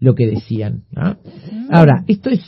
lo 0.00 0.14
que 0.14 0.26
decían. 0.26 0.84
¿ah? 0.96 1.16
Mm. 1.52 1.68
Ahora, 1.70 2.04
esto 2.06 2.30
es, 2.30 2.44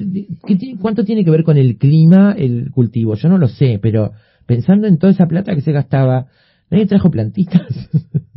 ¿qué 0.47 0.57
ti- 0.57 0.77
¿cuánto 0.81 1.05
tiene 1.05 1.25
que 1.25 1.31
ver 1.31 1.43
con 1.45 1.57
el 1.59 1.77
clima, 1.79 2.33
el 2.37 2.71
cultivo? 2.71 3.15
Yo 3.17 3.29
no 3.29 3.39
lo 3.39 3.49
sé, 3.49 3.79
pero 3.83 4.13
pensando 4.47 4.87
en 4.87 4.99
toda 4.99 5.13
esa 5.13 5.27
plata 5.27 5.55
que 5.55 5.61
se 5.63 5.73
gastaba, 5.73 6.27
¿nadie 6.71 6.87
trajo 6.87 7.11
plantitas? 7.11 7.63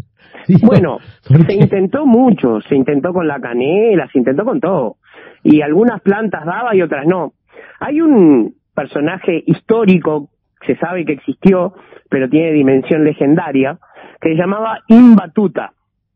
Bueno, 0.62 0.97
¿por 1.27 1.45
se 1.45 1.53
intentó 1.53 2.06
mucho, 2.06 2.62
se 2.62 2.75
intentó 2.75 3.13
con 3.13 3.27
la 3.27 3.39
canela, 3.39 4.08
se 4.12 4.19
intentó 4.19 4.45
con 4.45 4.60
todo. 4.60 4.97
Y 5.43 5.62
algunas 5.62 6.01
plantas 6.01 6.45
daba 6.45 6.75
y 6.75 6.82
otras 6.82 7.06
no. 7.06 7.34
Hay 7.79 8.01
un 8.01 8.56
personaje 8.73 9.43
histórico, 9.45 10.29
se 10.65 10.75
sabe 10.77 11.06
que 11.06 11.13
existió, 11.13 11.73
pero 12.10 12.29
tiene 12.29 12.51
dimensión 12.51 13.03
legendaria, 13.03 13.77
que 14.21 14.29
se 14.29 14.36
llamaba 14.36 14.79
Imbatuta. 14.88 15.71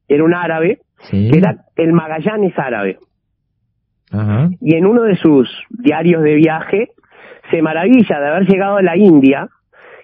Era 0.08 0.24
un 0.24 0.34
árabe, 0.34 0.80
Sí. 1.00 1.30
que 1.30 1.38
era 1.38 1.58
el 1.76 1.94
Magallanes 1.94 2.58
árabe. 2.58 2.98
Ajá. 4.12 4.50
Y 4.62 4.76
en 4.76 4.86
uno 4.86 5.04
de 5.04 5.16
sus 5.18 5.50
diarios 5.70 6.24
de 6.24 6.36
viaje 6.36 6.90
se 7.52 7.62
maravilla 7.62 8.20
de 8.20 8.28
haber 8.28 8.48
llegado 8.48 8.78
a 8.78 8.82
la 8.82 8.98
India 8.98 9.50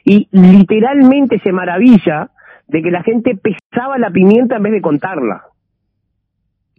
y 0.04 0.28
literalmente 0.32 1.40
se 1.40 1.52
maravilla 1.52 2.30
de 2.74 2.82
que 2.82 2.90
la 2.90 3.04
gente 3.04 3.38
pesaba 3.38 4.00
la 4.00 4.10
pimienta 4.10 4.58
en 4.58 4.64
vez 4.64 4.74
de 4.74 4.82
contarla. 4.82 5.44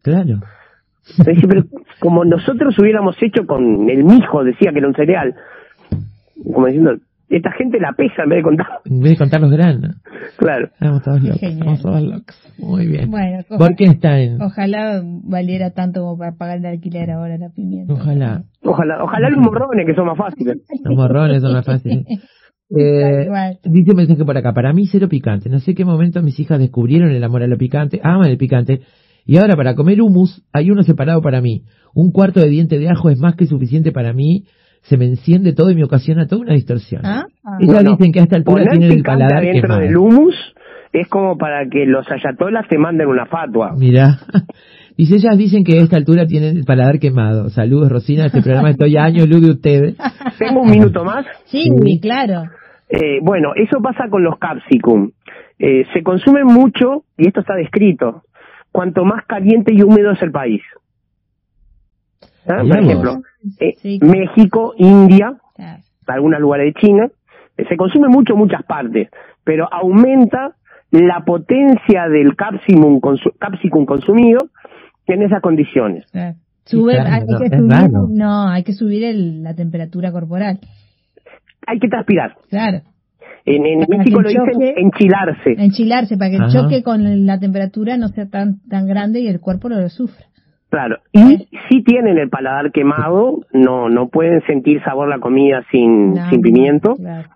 Claro. 0.02 0.40
Pero 1.24 1.64
como 2.00 2.24
nosotros 2.24 2.76
hubiéramos 2.80 3.16
hecho 3.22 3.46
con 3.46 3.88
el 3.88 4.02
mijo, 4.02 4.42
decía 4.42 4.72
que 4.72 4.78
era 4.78 4.88
un 4.88 4.94
cereal, 4.94 5.36
como 6.52 6.66
diciendo, 6.66 6.96
esta 7.28 7.52
gente 7.52 7.78
la 7.78 7.92
pesa 7.92 8.24
en 8.24 8.28
vez 8.28 8.38
de 8.38 8.42
contar. 8.42 8.66
En 8.86 9.00
vez 9.00 9.12
de 9.12 9.18
contar 9.18 9.40
los 9.40 9.52
granos. 9.52 9.96
Claro. 10.36 10.66
Estamos 10.66 11.02
todos 11.02 11.22
locos. 11.22 11.42
Estamos 11.42 11.82
todos 11.82 12.02
locos. 12.02 12.54
Muy 12.58 12.86
bien. 12.88 13.10
Bueno, 13.10 13.44
¿Por 13.56 13.76
qué 13.76 13.84
está 13.84 14.18
en...? 14.18 14.42
Ojalá 14.42 15.00
valiera 15.04 15.70
tanto 15.70 16.00
como 16.00 16.18
para 16.18 16.32
pagar 16.32 16.58
el 16.58 16.66
alquiler 16.66 17.12
ahora 17.12 17.38
la 17.38 17.50
pimienta. 17.50 17.92
Ojalá. 17.92 18.42
Ojalá, 18.64 19.04
ojalá 19.04 19.30
los 19.30 19.38
morrones 19.38 19.86
que 19.86 19.94
son 19.94 20.06
más 20.06 20.18
fáciles. 20.18 20.56
Los 20.82 20.96
morrones 20.96 21.40
son 21.40 21.52
más 21.52 21.64
fáciles. 21.64 22.04
Eh, 22.70 23.28
dice 23.64 23.90
un 23.90 23.96
mensaje 23.96 24.24
por 24.24 24.36
acá, 24.36 24.52
para 24.52 24.72
mí 24.72 24.86
cero 24.86 25.08
picante. 25.08 25.48
No 25.48 25.60
sé 25.60 25.74
qué 25.74 25.84
momento 25.84 26.22
mis 26.22 26.38
hijas 26.40 26.58
descubrieron 26.58 27.10
el 27.10 27.22
amor 27.22 27.42
a 27.42 27.46
lo 27.46 27.56
picante, 27.56 28.00
aman 28.02 28.28
el 28.28 28.38
picante. 28.38 28.80
Y 29.26 29.38
ahora 29.38 29.56
para 29.56 29.74
comer 29.74 30.02
hummus 30.02 30.42
hay 30.52 30.70
uno 30.70 30.82
separado 30.82 31.20
para 31.22 31.40
mí. 31.40 31.64
Un 31.94 32.10
cuarto 32.10 32.40
de 32.40 32.48
diente 32.48 32.78
de 32.78 32.88
ajo 32.88 33.10
es 33.10 33.18
más 33.18 33.36
que 33.36 33.46
suficiente 33.46 33.92
para 33.92 34.12
mí. 34.12 34.44
Se 34.82 34.98
me 34.98 35.06
enciende 35.06 35.54
todo 35.54 35.70
y 35.70 35.74
me 35.74 35.84
ocasiona 35.84 36.26
toda 36.26 36.42
una 36.42 36.54
distorsión. 36.54 37.02
¿Ah? 37.06 37.24
Ah. 37.42 37.56
Ellas 37.60 37.84
dicen 37.84 38.12
que 38.12 38.20
a 38.20 38.24
esta 38.24 38.36
altura 38.36 38.66
tienen 38.66 38.92
el 38.92 39.02
paladar 39.02 39.42
quemado. 39.42 39.80
del 39.80 39.96
humus 39.96 40.34
es 40.92 41.08
como 41.08 41.36
para 41.36 41.68
que 41.68 41.86
los 41.86 42.06
ayatolas 42.10 42.68
te 42.68 42.78
manden 42.78 43.08
una 43.08 43.26
fatua. 43.26 43.74
Mira. 43.76 44.18
Dice, 44.96 45.16
ellas 45.16 45.36
dicen 45.36 45.64
que 45.64 45.78
a 45.78 45.82
esta 45.82 45.96
altura 45.96 46.24
tienen 46.26 46.56
el 46.56 46.64
paladar 46.64 46.98
quemado. 47.00 47.48
Saludos, 47.50 47.90
Rosina. 47.90 48.26
Este 48.26 48.42
programa 48.42 48.70
estoy 48.70 48.96
a 48.96 49.04
años 49.04 49.28
luz 49.28 49.40
de 49.42 49.50
ustedes. 49.50 49.96
Tengo 50.38 50.62
un 50.62 50.70
minuto 50.70 51.04
más. 51.04 51.26
Sí, 51.46 51.62
Sí. 51.84 52.00
claro. 52.00 52.44
Eh, 52.88 53.18
bueno, 53.22 53.52
eso 53.56 53.80
pasa 53.82 54.08
con 54.08 54.22
los 54.22 54.38
capsicum. 54.38 55.10
Eh, 55.58 55.84
se 55.92 56.02
consumen 56.02 56.46
mucho, 56.46 57.04
y 57.16 57.26
esto 57.26 57.40
está 57.40 57.54
descrito, 57.54 58.22
cuanto 58.70 59.04
más 59.04 59.24
caliente 59.26 59.72
y 59.74 59.82
húmedo 59.82 60.12
es 60.12 60.22
el 60.22 60.30
país. 60.30 60.60
¿Ah? 62.46 62.62
Por 62.68 62.78
ejemplo, 62.78 63.22
eh, 63.60 63.72
Sí. 63.78 63.98
México, 64.02 64.74
India, 64.76 65.34
Claro. 65.56 65.82
algunos 66.06 66.40
lugares 66.40 66.72
de 66.74 66.80
China, 66.80 67.08
eh, 67.56 67.64
se 67.68 67.76
consume 67.76 68.08
mucho 68.08 68.34
en 68.34 68.38
muchas 68.40 68.62
partes, 68.64 69.08
pero 69.44 69.66
aumenta 69.72 70.54
la 71.00 71.24
potencia 71.24 72.08
del 72.08 72.36
capsicum, 72.36 73.00
consu- 73.00 73.34
capsicum 73.38 73.84
consumido 73.84 74.38
en 75.06 75.22
esas 75.22 75.40
condiciones. 75.42 76.06
claro. 76.12 76.36
Sube, 76.66 76.94
claro, 76.94 77.10
hay, 77.12 77.20
no, 77.28 77.38
que 77.40 77.48
subir, 77.50 77.70
raro. 77.70 78.06
no, 78.08 78.48
hay 78.48 78.62
que 78.64 78.72
subir 78.72 79.04
el- 79.04 79.42
la 79.42 79.54
temperatura 79.54 80.10
corporal. 80.12 80.60
Hay 81.66 81.78
que 81.78 81.88
transpirar. 81.88 82.36
Claro. 82.48 82.80
En, 83.44 83.66
en 83.66 83.80
Para 83.80 83.98
México 83.98 84.18
que 84.18 84.22
lo 84.22 84.28
el 84.30 84.34
dicen 84.34 84.52
choque- 84.60 84.74
enchilarse. 84.80 85.50
Enchilarse 85.58 86.16
para 86.16 86.30
que 86.30 86.36
el 86.36 86.42
Ajá. 86.44 86.52
choque 86.62 86.82
con 86.82 87.26
la 87.26 87.38
temperatura 87.38 87.98
no 87.98 88.08
sea 88.08 88.30
tan 88.30 88.60
tan 88.70 88.86
grande 88.86 89.20
y 89.20 89.28
el 89.28 89.40
cuerpo 89.40 89.68
no 89.68 89.78
lo 89.78 89.88
sufra. 89.90 90.24
Claro, 90.70 90.96
y 91.12 91.46
si 91.68 91.84
tienen 91.84 92.16
el 92.18 92.30
paladar 92.30 92.72
quemado, 92.72 93.42
no 93.52 93.90
no 93.90 94.08
pueden 94.08 94.40
sentir 94.46 94.82
sabor 94.84 95.08
la 95.08 95.18
comida 95.20 95.62
sin, 95.70 96.14
No, 96.14 96.30
sin 96.30 96.40
pimiento. 96.40 96.94
claro. 96.94 97.28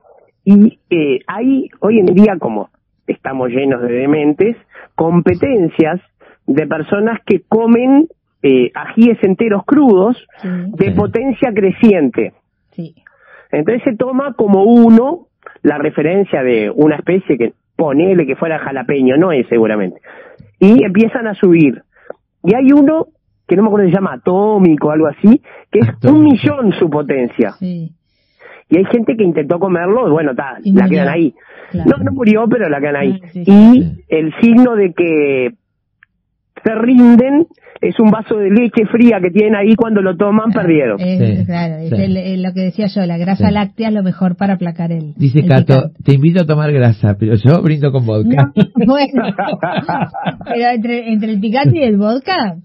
Y 0.44 0.79
eh, 0.88 1.21
hay 1.27 1.68
hoy 1.81 1.99
en 2.01 2.07
día, 2.14 2.37
como 2.40 2.71
estamos 3.09 3.49
llenos 3.51 3.83
de 3.83 3.88
dementes, 3.92 4.57
competencias 5.12 6.01
de 6.47 6.66
personas 6.66 7.21
que 7.27 7.42
comen 7.49 8.09
eh, 8.42 8.71
ajíes 8.75 9.18
enteros 9.25 9.64
crudos 9.64 10.16
Sí, 10.42 10.49
de 10.77 10.87
Sí. 10.87 10.90
potencia 10.92 11.53
creciente. 11.53 12.33
sí. 12.71 12.94
Entonces 13.51 13.83
se 13.83 13.97
toma 13.97 14.35
como 14.35 14.62
uno 14.64 15.27
la 15.62 15.79
referencia 15.79 16.42
de 16.42 16.71
una 16.71 16.97
especie 16.97 17.38
que 17.38 17.55
ponele 17.77 18.27
que 18.27 18.37
fuera 18.37 18.59
jalapeño, 18.59 19.16
no 19.16 19.33
es 19.33 19.47
seguramente. 19.49 20.01
Y 20.61 20.85
empiezan 20.85 21.27
a 21.27 21.35
subir. 21.35 21.83
Y 22.44 22.55
hay 22.55 22.71
uno 22.73 23.07
que 23.49 23.57
no 23.57 23.62
me 23.62 23.68
acuerdo 23.68 23.87
si 23.87 23.92
se 23.92 23.97
llama 23.97 24.12
atómico 24.14 24.88
o 24.88 24.90
algo 24.90 25.07
así, 25.07 25.40
que 25.73 25.79
es 25.79 25.88
Atómico. 25.88 26.18
un 26.18 26.25
millón 26.25 26.73
su 26.79 26.90
potencia. 26.90 27.53
Sí, 27.59 27.90
Y 28.70 28.78
hay 28.78 28.85
gente 28.87 29.16
que 29.16 29.24
intentó 29.24 29.59
comerlo 29.59 30.09
y 30.09 30.11
bueno, 30.12 30.35
ta, 30.35 30.59
Y 30.62 30.72
la 30.72 30.83
murió. 30.85 30.98
quedan 31.00 31.09
ahí. 31.14 31.35
claro. 31.70 31.90
No, 31.98 32.04
no 32.04 32.12
murió, 32.12 32.44
pero 32.50 32.68
la 32.68 32.81
quedan 32.81 32.96
ahí. 32.96 33.20
Ah, 33.22 33.26
sí, 33.33 33.40
y 33.40 33.44
Sí. 33.44 33.92
el 34.09 34.33
signo 34.40 34.74
de 34.76 34.92
que 34.94 35.50
se 36.64 36.74
rinden 36.74 37.46
es 37.81 37.98
un 38.00 38.11
vaso 38.11 38.37
de 38.37 38.50
leche 38.50 38.85
fría 38.90 39.20
que 39.22 39.31
tienen 39.31 39.54
ahí 39.54 39.76
cuando 39.76 40.02
lo 40.02 40.16
toman, 40.16 40.50
perdieron. 40.50 40.98
Es, 41.00 41.38
Sí, 41.38 41.46
claro, 41.46 41.74
es 41.76 41.90
sí. 41.90 41.94
el- 42.02 42.16
el- 42.16 42.42
lo 42.42 42.52
que 42.52 42.62
decía 42.62 42.87
yo, 42.88 43.07
la 43.07 43.16
grasa 43.16 43.46
Sí. 43.48 43.54
láctea 43.54 43.88
es 43.88 43.94
lo 43.94 44.02
mejor 44.02 44.35
para 44.37 44.54
aplacar 44.54 44.90
el. 44.90 45.14
Dice 45.14 45.38
el 45.40 45.48
Cato, 45.48 45.74
picante. 45.74 46.02
te 46.02 46.14
invito 46.14 46.42
a 46.42 46.46
tomar 46.46 46.72
grasa, 46.72 47.16
pero 47.18 47.37
yo 47.37 47.62
brindo 47.62 47.92
con 47.92 48.04
vodka. 48.04 48.50
No, 48.57 48.62
bueno, 48.87 49.22
pero 50.44 50.70
entre, 50.74 51.12
entre 51.12 51.31
el 51.33 51.40
picante 51.40 51.78
y 51.78 51.83
el 51.85 51.96
vodka, 51.96 52.57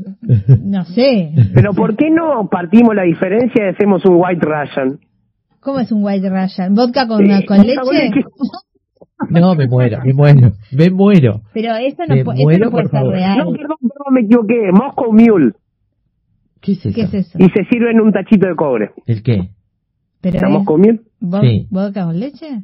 no 0.64 0.84
sé. 0.86 1.32
Pero 1.54 1.74
¿por 1.74 1.96
qué 1.96 2.10
no 2.10 2.48
partimos 2.50 2.96
la 2.96 3.04
diferencia 3.04 3.66
y 3.68 3.70
hacemos 3.70 4.04
un 4.06 4.16
white 4.18 4.42
Russian? 4.46 4.98
¿Cómo 5.64 5.80
es 5.80 5.92
un 5.92 6.04
white 6.04 6.30
Russian? 6.30 6.74
¿Vodka 6.76 7.08
con, 7.08 7.26
Sí, 7.26 7.46
con 7.46 7.58
leche? 7.62 8.24
No, 9.30 9.56
me 9.56 9.68
muero, 9.68 10.00
me 10.04 10.14
muero, 10.14 10.52
me 10.74 10.90
muero. 10.90 11.42
Pero 11.54 11.76
eso 11.76 12.04
no, 12.08 12.16
Me 12.16 12.26
pu- 12.26 12.34
eso 12.34 12.44
muero, 12.44 12.66
no 12.66 12.72
puede 12.72 12.84
ser 12.86 12.92
favor. 12.92 13.14
real. 13.14 13.38
No, 13.38 13.52
perdón, 13.52 13.78
perdón, 13.80 14.14
me 14.14 14.22
equivoqué. 14.22 14.72
Moscow 14.74 15.14
Mule. 15.14 15.54
¿Qué 16.62 16.74
es 16.74 16.86
eso? 16.86 16.96
¿Qué 16.96 17.02
es 17.04 17.14
eso? 17.14 17.38
Y 17.40 17.46
se 17.50 17.64
sirve 17.72 17.92
en 17.92 18.02
un 18.02 18.12
tachito 18.12 18.48
de 18.48 18.56
cobre. 18.56 18.92
¿El 19.06 19.24
qué? 19.24 19.50
¿Pero 20.20 20.40
¿La 20.42 20.48
es 20.48 20.54
Moscow 20.54 20.78
Mule? 20.78 21.00
Sí. 21.42 21.68
vodka 21.70 22.04
con 22.06 22.20
leche? 22.20 22.64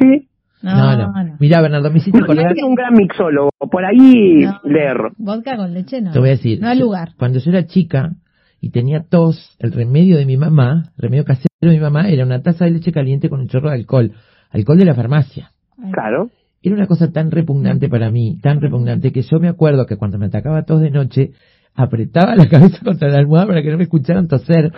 Sí. 0.00 0.28
No, 0.62 0.96
no. 0.96 1.12
no. 1.24 1.36
Mira, 1.38 1.60
Bernardo, 1.60 1.90
me 1.90 1.98
hiciste 1.98 2.18
es 2.18 2.62
un 2.64 2.74
gran 2.74 2.94
mixólogo. 2.94 3.50
Por 3.70 3.84
ahí 3.84 4.40
No. 4.44 4.60
leer. 4.64 4.96
Vodka 5.18 5.56
con 5.56 5.72
leche 5.72 6.00
no. 6.00 6.12
Te 6.12 6.18
voy 6.18 6.28
a 6.30 6.32
decir. 6.32 6.60
No 6.60 6.68
hay 6.68 6.78
lugar. 6.80 7.10
Cuando 7.16 7.38
yo 7.38 7.50
era 7.50 7.66
chica 7.66 8.14
y 8.60 8.70
tenía 8.70 9.04
tos, 9.08 9.56
el 9.60 9.70
remedio 9.72 10.16
de 10.16 10.26
mi 10.26 10.36
mamá, 10.36 10.90
el 10.96 11.02
remedio 11.02 11.24
casero 11.24 11.46
de 11.60 11.68
mi 11.68 11.80
mamá, 11.80 12.08
era 12.08 12.24
una 12.24 12.42
taza 12.42 12.64
de 12.66 12.72
leche 12.72 12.92
caliente 12.92 13.28
con 13.30 13.40
un 13.40 13.48
chorro 13.48 13.70
de 13.70 13.76
alcohol. 13.76 14.12
Alcohol 14.50 14.78
de 14.78 14.84
la 14.84 14.94
farmacia. 14.94 15.52
Claro. 15.92 16.30
Era 16.62 16.74
una 16.74 16.86
cosa 16.86 17.10
tan 17.12 17.30
repugnante 17.30 17.88
para 17.88 18.10
mí, 18.10 18.38
tan 18.42 18.60
repugnante, 18.60 19.12
que 19.12 19.22
yo 19.22 19.38
me 19.40 19.48
acuerdo 19.48 19.86
que 19.86 19.96
cuando 19.96 20.18
me 20.18 20.26
atacaba 20.26 20.64
tos 20.64 20.80
de 20.80 20.90
noche, 20.90 21.30
apretaba 21.74 22.34
la 22.36 22.48
cabeza 22.50 22.78
contra 22.84 23.08
la 23.08 23.18
almohada 23.18 23.46
para 23.46 23.62
que 23.62 23.70
no 23.70 23.76
me 23.78 23.84
escucharan 23.84 24.28
toser, 24.28 24.72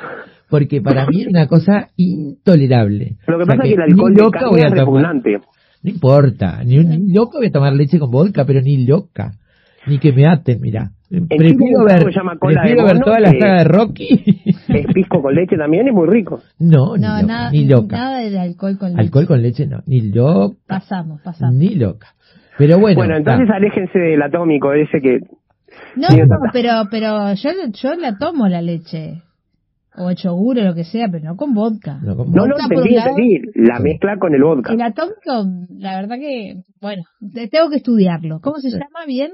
porque 0.51 0.81
para 0.81 1.07
mí 1.07 1.23
es 1.23 1.29
una 1.29 1.47
cosa 1.47 1.89
intolerable. 1.97 3.17
Lo 3.27 3.39
que 3.39 3.43
O 3.43 3.47
sea 3.47 3.57
pasa 3.57 3.69
es 3.69 3.69
que 3.69 3.75
el 3.75 3.83
alcohol 3.93 4.15
de 4.15 4.23
loca 4.23 4.49
voy 4.49 4.61
a 4.61 4.65
es 4.67 4.71
tomar- 4.71 4.79
repugnante. 4.79 5.39
No 5.83 5.91
importa, 5.91 6.65
ni, 6.65 6.79
ni 6.79 7.13
loca 7.13 7.39
voy 7.39 7.47
a 7.47 7.53
tomar 7.53 7.73
leche 7.73 7.99
con 7.99 8.11
vodka, 8.11 8.45
pero 8.45 8.61
ni 8.61 8.85
loca. 8.85 9.33
Ni 9.89 9.99
que 9.99 10.13
me 10.13 10.27
aten, 10.27 10.61
mira. 10.61 10.91
Chile 11.09 11.27
Prefiero 11.29 11.85
ver, 11.85 12.03
juego 12.03 12.07
que 12.07 12.13
se 12.13 12.19
llama 12.19 12.37
cola 12.39 12.61
de 12.63 12.67
prefiero 12.69 12.85
ver 12.87 13.01
toda 13.03 13.21
la 13.21 13.31
saga 13.33 13.59
de 13.59 13.65
Rocky. 13.65 14.09
Es 14.69 14.87
pisco 14.93 15.23
con 15.23 15.35
leche 15.35 15.57
también, 15.57 15.89
es 15.89 15.95
muy 15.95 16.07
rico. 16.07 16.41
no, 16.59 16.97
ni 16.97 17.03
No, 17.03 17.09
loca, 17.15 17.23
nada, 17.27 17.51
ni 17.51 17.65
loca. 17.65 17.97
nada 17.97 18.19
de 18.21 18.39
alcohol 18.39 18.77
con 18.79 18.91
leche. 18.91 19.01
Alcohol 19.01 19.27
con 19.27 19.43
leche 19.43 19.67
no, 19.67 19.79
ni 19.87 20.03
loca, 20.13 20.57
Pasamos, 20.67 21.23
pasamos. 21.23 21.55
ni 21.55 21.75
loca. 21.77 22.09
Pero 22.59 22.79
bueno, 22.79 22.97
Bueno, 22.97 23.17
entonces 23.17 23.45
está. 23.45 23.57
aléjense 23.57 23.99
del 23.99 24.21
atómico 24.23 24.73
ese 24.75 25.01
que... 25.01 25.21
No, 25.97 26.09
no, 26.11 26.37
pero, 26.53 26.73
pero 26.91 27.33
yo, 27.35 27.51
yo 27.73 27.95
la 27.95 28.19
tomo 28.19 28.47
la 28.49 28.61
leche. 28.61 29.23
O 29.97 30.11
el 30.11 30.17
yogur 30.17 30.59
o 30.59 30.63
lo 30.63 30.75
que 30.75 30.85
sea, 30.85 31.09
pero 31.11 31.25
no 31.25 31.37
con 31.37 31.55
vodka. 31.55 31.99
No, 32.03 32.15
con 32.17 32.31
No, 32.31 32.47
no, 32.47 32.55
Vodka 32.55 32.69
por 32.69 32.87
entendí, 32.87 32.97
entendí. 32.99 33.41
La 33.69 33.81
mezcla 33.81 34.17
con 34.19 34.33
el 34.35 34.43
vodka. 34.43 34.73
El 34.73 34.83
atómico, 34.83 35.45
la 35.77 36.01
verdad 36.01 36.17
que, 36.21 36.55
bueno, 36.81 37.03
te- 37.33 37.49
tengo 37.49 37.69
que 37.71 37.77
estudiarlo. 37.77 38.39
¿Cómo 38.41 38.59
se 38.59 38.71
llama 38.71 39.07
bien? 39.07 39.31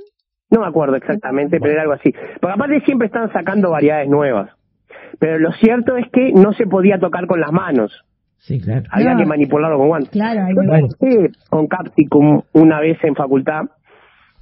No 0.50 0.60
me 0.60 0.66
acuerdo 0.66 0.96
exactamente, 0.96 1.58
pero 1.58 1.72
era 1.72 1.82
algo 1.82 1.94
así. 1.94 2.12
Porque 2.40 2.54
aparte 2.54 2.80
siempre 2.84 3.06
están 3.06 3.32
sacando 3.32 3.70
variedades 3.70 4.08
nuevas. 4.08 4.50
Pero 5.18 5.38
lo 5.38 5.52
cierto 5.52 5.96
es 5.96 6.06
que 6.12 6.32
no 6.32 6.52
se 6.52 6.66
podía 6.66 6.98
tocar 6.98 7.26
con 7.26 7.40
las 7.40 7.52
manos. 7.52 7.92
Sí, 8.38 8.60
claro. 8.60 8.82
Había 8.90 9.12
No. 9.14 9.18
que 9.20 9.26
manipularlo 9.26 9.78
con 9.78 9.88
guantes. 9.88 10.10
Claro, 10.10 10.44
ahí 10.44 10.54
Yo 10.54 10.60
me 10.62 10.66
Bueno. 10.68 10.88
trabajé 10.98 11.30
con 11.48 11.66
Capsicum 11.66 12.42
una 12.52 12.80
vez 12.80 13.02
en 13.04 13.14
facultad 13.14 13.62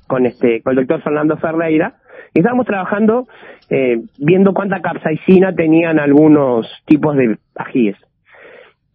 con 0.09 0.27
este 0.27 0.61
con 0.63 0.73
el 0.73 0.85
doctor 0.85 1.03
Fernando 1.03 1.37
Ferreira 1.39 1.95
y 2.35 2.41
estábamos 2.41 2.67
trabajando 2.67 3.29
eh, 3.71 4.01
viendo 4.19 4.53
cuánta 4.53 4.81
capsaicina 4.83 5.55
tenían 5.55 5.99
algunos 6.01 6.67
tipos 6.87 7.17
de 7.17 7.39
ajíes 7.55 7.97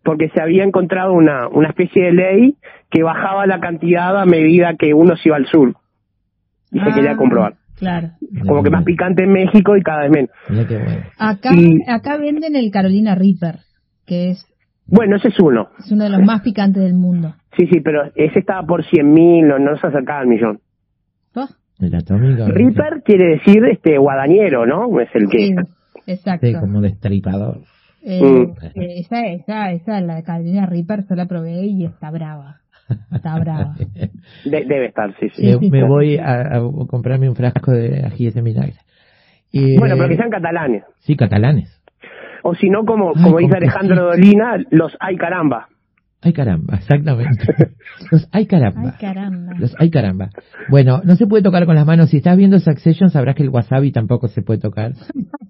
porque 0.03 0.29
se 0.29 0.41
había 0.41 0.63
encontrado 0.63 1.13
una, 1.13 1.47
una 1.47 1.69
especie 1.69 2.03
de 2.05 2.11
ley 2.11 2.55
que 2.91 3.01
bajaba 3.03 3.47
la 3.47 3.59
cantidad 3.59 4.15
a 4.19 4.25
medida 4.25 4.75
que 4.75 4.93
uno 4.93 5.15
se 5.15 5.29
iba 5.29 5.37
al 5.37 5.47
sur 5.47 5.73
y 6.71 6.79
se 6.79 6.85
Ah, 6.89 6.93
quería 6.95 7.15
comprobar 7.17 7.53
Claro. 7.77 8.09
como 8.47 8.63
que 8.63 8.69
más 8.69 8.83
picante 8.83 9.23
en 9.23 9.31
México 9.31 9.75
y 9.77 9.81
cada 9.81 10.01
vez 10.07 10.11
menos 10.11 10.29
bueno. 10.49 11.01
Acá, 11.17 11.51
Y- 11.55 11.79
acá 11.87 12.17
venden 12.17 12.55
el 12.55 12.71
Carolina 12.71 13.13
Reaper, 13.15 13.59
que 14.05 14.31
es, 14.31 14.45
bueno 14.87 15.17
ese 15.17 15.27
es 15.29 15.39
uno 15.39 15.69
es 15.79 15.91
uno 15.91 16.05
de 16.05 16.09
los 16.09 16.21
más 16.23 16.41
picantes 16.41 16.81
del 16.83 16.93
mundo. 16.95 17.35
sí 17.57 17.67
sí 17.71 17.81
pero 17.81 18.05
ese 18.15 18.39
estaba 18.39 18.65
por 18.65 18.83
100 18.85 19.11
mil 19.13 19.47
no, 19.47 19.59
no 19.59 19.77
se 19.77 19.87
acercaba 19.87 20.19
al 20.21 20.27
millón 20.27 20.59
¿Oh? 21.35 21.47
El 21.79 21.93
atómico. 21.93 22.47
Reaper 22.47 23.03
quiere 23.05 23.35
decir 23.35 23.63
este 23.71 23.97
guadañero 23.99 24.65
no 24.65 24.99
es 24.99 25.09
el 25.13 25.29
que 25.29 25.37
Sí, 25.37 25.55
exacto. 26.07 26.47
Sí, 26.47 26.53
como 26.55 26.81
destripador. 26.81 27.59
Eh, 28.03 28.21
Mm. 28.23 28.51
eh, 28.79 28.99
esa, 28.99 29.27
esa, 29.27 29.71
esa, 29.73 30.01
la 30.01 30.23
Carolina 30.23 30.65
Reaper, 30.65 31.05
yo 31.07 31.15
la 31.15 31.25
probé 31.27 31.65
y 31.65 31.85
está 31.85 32.09
brava. 32.09 32.61
Está 33.11 33.39
brava. 33.39 33.75
De- 34.45 34.65
debe 34.65 34.85
estar, 34.87 35.13
sí, 35.19 35.29
sí. 35.29 35.69
Me, 35.69 35.83
voy 35.83 36.17
a, 36.17 36.57
a 36.57 36.59
comprarme 36.87 37.29
un 37.29 37.35
frasco 37.35 37.71
de 37.71 38.03
ajíes 38.05 38.33
de 38.33 38.41
vinagre. 38.41 38.75
Y, 39.51 39.77
Bueno, 39.77 39.95
pero 39.95 40.07
que 40.09 40.13
eh, 40.15 40.17
sean 40.17 40.29
catalanes. 40.29 40.83
Sí, 40.99 41.15
catalanes. 41.15 41.73
O 42.43 42.55
si 42.55 42.69
no, 42.69 42.85
como, 42.85 43.13
Ay, 43.15 43.23
como 43.23 43.39
dice 43.39 43.57
Alejandro. 43.57 44.05
Dolina, 44.05 44.57
los 44.69 44.95
ay 44.99 45.17
caramba. 45.17 45.67
Ay 46.21 46.33
caramba, 46.33 46.75
exactamente. 46.77 47.45
Los 48.11 48.27
ay 48.31 48.47
caramba. 48.47 48.89
Ay, 48.93 48.97
caramba. 48.99 49.53
Los 49.59 49.75
ay 49.79 49.89
caramba. 49.91 50.29
Bueno, 50.69 51.01
no 51.05 51.15
se 51.15 51.27
puede 51.27 51.43
tocar 51.43 51.65
con 51.65 51.75
las 51.75 51.85
manos. 51.85 52.09
Si 52.09 52.17
estás 52.17 52.35
viendo 52.37 52.57
Succession 52.59 53.09
sabrás 53.09 53.35
que 53.35 53.43
el 53.43 53.49
wasabi 53.49 53.91
tampoco 53.91 54.27
se 54.27 54.41
puede 54.41 54.59
tocar. 54.59 54.93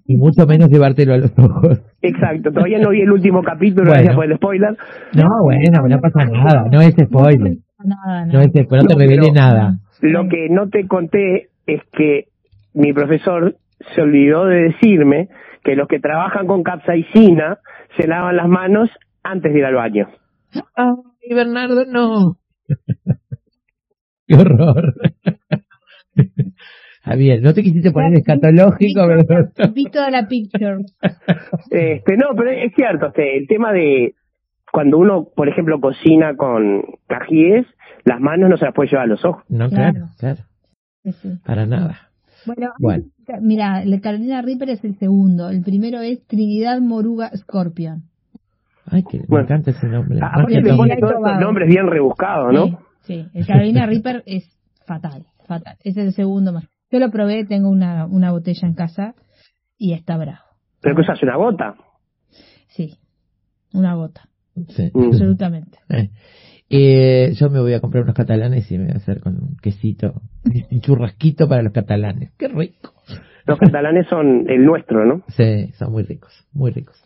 Y 0.06 0.18
mucho 0.18 0.46
menos 0.46 0.70
llevártelo 0.70 1.14
a 1.14 1.18
los 1.18 1.32
ojos. 1.38 1.82
Exacto, 2.02 2.52
todavía 2.52 2.80
no 2.80 2.90
vi 2.90 3.02
el 3.02 3.12
último 3.12 3.42
capítulo, 3.44 3.86
Bueno. 3.90 3.94
gracias 3.94 4.16
por 4.16 4.26
el 4.26 4.36
spoiler. 4.38 4.78
No, 5.16 5.30
bueno, 5.44 5.88
no 5.88 6.00
pasa 6.00 6.26
nada. 6.26 6.66
No 6.72 6.82
es 6.82 6.94
spoiler. 6.96 7.58
Nada, 7.84 8.26
No 8.26 8.40
es 8.42 8.48
spoiler, 8.48 8.84
no 8.84 8.88
te 8.88 8.94
No, 8.94 9.00
revele 9.00 9.32
nada. 9.32 9.80
Lo 10.02 10.28
que 10.28 10.48
no 10.50 10.70
te 10.70 10.86
conté 10.88 11.48
es 11.66 11.82
que 11.94 12.26
mi 12.74 12.94
profesor 12.94 13.56
se 13.96 14.02
olvidó 14.02 14.46
de 14.46 14.64
decirme 14.64 15.30
que 15.64 15.76
los 15.76 15.88
que 15.88 16.00
trabajan 16.00 16.46
con 16.48 16.64
capsaicina 16.64 17.58
se 17.98 18.08
lavan 18.08 18.36
las 18.38 18.48
manos 18.48 18.90
antes 19.24 19.52
de 19.54 19.60
ir 19.60 19.66
al 19.66 19.76
baño. 19.76 20.08
Ay, 20.76 21.34
Bernardo, 21.34 21.86
no. 21.86 22.38
Qué 24.28 24.36
horror. 24.36 24.94
Javier, 27.04 27.42
no 27.42 27.54
te 27.54 27.64
quisiste 27.64 27.92
poner 27.92 28.14
escatológico, 28.16 29.08
¿verdad? 29.08 29.52
Vi 29.74 29.86
toda 29.86 30.10
la 30.12 30.28
picture. 30.28 30.80
Este, 31.72 32.18
no, 32.18 32.28
pero 32.36 32.52
es 32.52 32.74
cierto, 32.76 33.08
este, 33.08 33.38
el 33.38 33.48
tema 33.48 33.72
de 33.72 34.16
cuando 34.72 34.98
uno, 34.98 35.28
por 35.34 35.48
ejemplo, 35.48 35.80
cocina 35.80 36.36
con 36.36 36.84
ajíes, 37.08 37.66
las 38.04 38.20
manos 38.20 38.50
no 38.50 38.58
se 38.58 38.66
las 38.66 38.74
puede 38.74 38.90
llevar 38.90 39.06
a 39.06 39.08
los 39.08 39.24
ojos. 39.24 39.44
No, 39.48 39.70
Claro. 39.70 39.94
claro, 39.94 40.08
claro, 40.18 40.44
Sí, 41.04 41.12
sí. 41.14 41.30
para 41.46 41.66
nada. 41.66 42.10
Bueno, 42.46 42.74
Bueno. 42.80 43.06
mira, 43.42 43.84
Carolina 44.02 44.42
Reaper 44.42 44.70
es 44.72 44.84
el 44.84 44.98
segundo. 45.00 45.50
El 45.50 45.62
primero 45.64 46.00
es 46.02 46.26
Trinidad 46.28 46.80
Moruga 46.82 47.32
Scorpion. 47.36 48.04
Ay, 48.90 49.04
que 49.04 49.20
me 49.20 49.26
Bueno. 49.28 49.46
encanta 49.46 49.72
ese 49.72 49.88
nombre. 49.88 50.20
Aparte 50.22 50.62
todo- 50.62 50.78
pone 50.78 50.98
todos 50.98 51.14
estos 51.16 51.40
nombres 51.40 51.68
bien 51.68 51.88
rebuscados, 51.88 52.54
¿no? 52.54 52.66
Sí, 52.68 52.76
sí. 53.02 53.28
El 53.34 53.46
Carolina 53.46 53.86
Reaper 53.86 54.24
es 54.26 54.50
fatal, 54.86 55.26
fatal. 55.48 55.76
Ese 55.84 56.02
es 56.02 56.08
el 56.08 56.14
segundo 56.14 56.54
más. 56.54 56.68
Yo 56.92 57.00
lo 57.00 57.12
probé, 57.12 57.46
tengo 57.46 57.70
una, 57.70 58.06
una 58.06 58.32
botella 58.32 58.68
en 58.68 58.74
casa 58.74 59.14
y 59.78 59.94
está 59.94 60.18
bravo. 60.18 60.40
Pero 60.82 60.96
que 60.96 61.02
usas 61.02 61.22
una 61.22 61.36
gota. 61.36 61.76
Sí, 62.70 62.98
una 63.74 63.96
gota, 63.96 64.30
Sí. 64.70 64.90
Mm. 64.94 65.04
absolutamente. 65.08 65.78
Eh, 66.70 67.30
eh, 67.30 67.34
yo 67.36 67.50
me 67.50 67.62
voy 67.62 67.74
a 67.74 67.80
comprar 67.80 68.04
unos 68.04 68.14
catalanes 68.14 68.70
y 68.72 68.78
me 68.78 68.86
voy 68.88 68.94
a 68.94 68.98
hacer 68.98 69.22
con 69.22 69.36
un 69.42 69.56
quesito, 69.56 70.22
un 70.70 70.82
churrasquito 70.82 71.48
para 71.48 71.62
los 71.62 71.72
catalanes. 71.72 72.32
Qué 72.38 72.50
rico. 72.50 72.94
Los 73.46 73.58
catalanes 73.58 74.06
son 74.10 74.50
el 74.50 74.66
nuestro, 74.66 75.06
¿no? 75.06 75.24
Sí, 75.30 75.72
son 75.78 75.94
muy 75.94 76.04
ricos, 76.04 76.46
muy 76.52 76.72
ricos. 76.72 77.02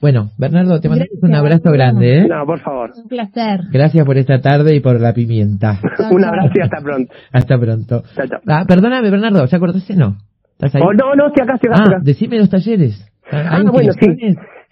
Bueno, 0.00 0.30
Bernardo, 0.38 0.80
te 0.80 0.88
mandamos 0.88 1.12
un 1.22 1.34
abrazo 1.34 1.70
Bernardo. 1.70 1.98
grande, 2.00 2.18
¿eh? 2.18 2.28
No, 2.28 2.44
por 2.46 2.60
favor. 2.60 2.90
Un 2.96 3.08
placer. 3.08 3.60
Gracias 3.72 4.04
por 4.04 4.16
esta 4.18 4.40
tarde 4.40 4.74
y 4.74 4.80
por 4.80 5.00
la 5.00 5.12
pimienta. 5.14 5.78
Un 6.10 6.24
abrazo 6.24 6.52
y 6.54 6.60
hasta 6.60 6.80
pronto. 6.82 7.14
Hasta 7.32 7.58
pronto. 7.58 8.02
Chao, 8.14 8.26
chao. 8.26 8.40
Ah, 8.46 8.64
perdóname, 8.66 9.10
Bernardo, 9.10 9.44
¿ya 9.46 9.56
acordaste? 9.56 9.94
No. 9.96 10.16
¿Estás 10.52 10.74
ahí? 10.76 10.82
Oh, 10.84 10.92
no, 10.92 11.14
no, 11.14 11.28
estoy 11.28 11.42
acá, 11.44 11.54
estoy 11.54 11.70
acá. 11.72 11.82
ah, 11.82 11.88
acá. 11.88 11.98
decime 12.02 12.38
los 12.38 12.50
talleres. 12.50 13.10
Ah, 13.30 13.56
¿Hay 13.56 13.62
bueno, 13.64 13.92
sí. 13.92 14.06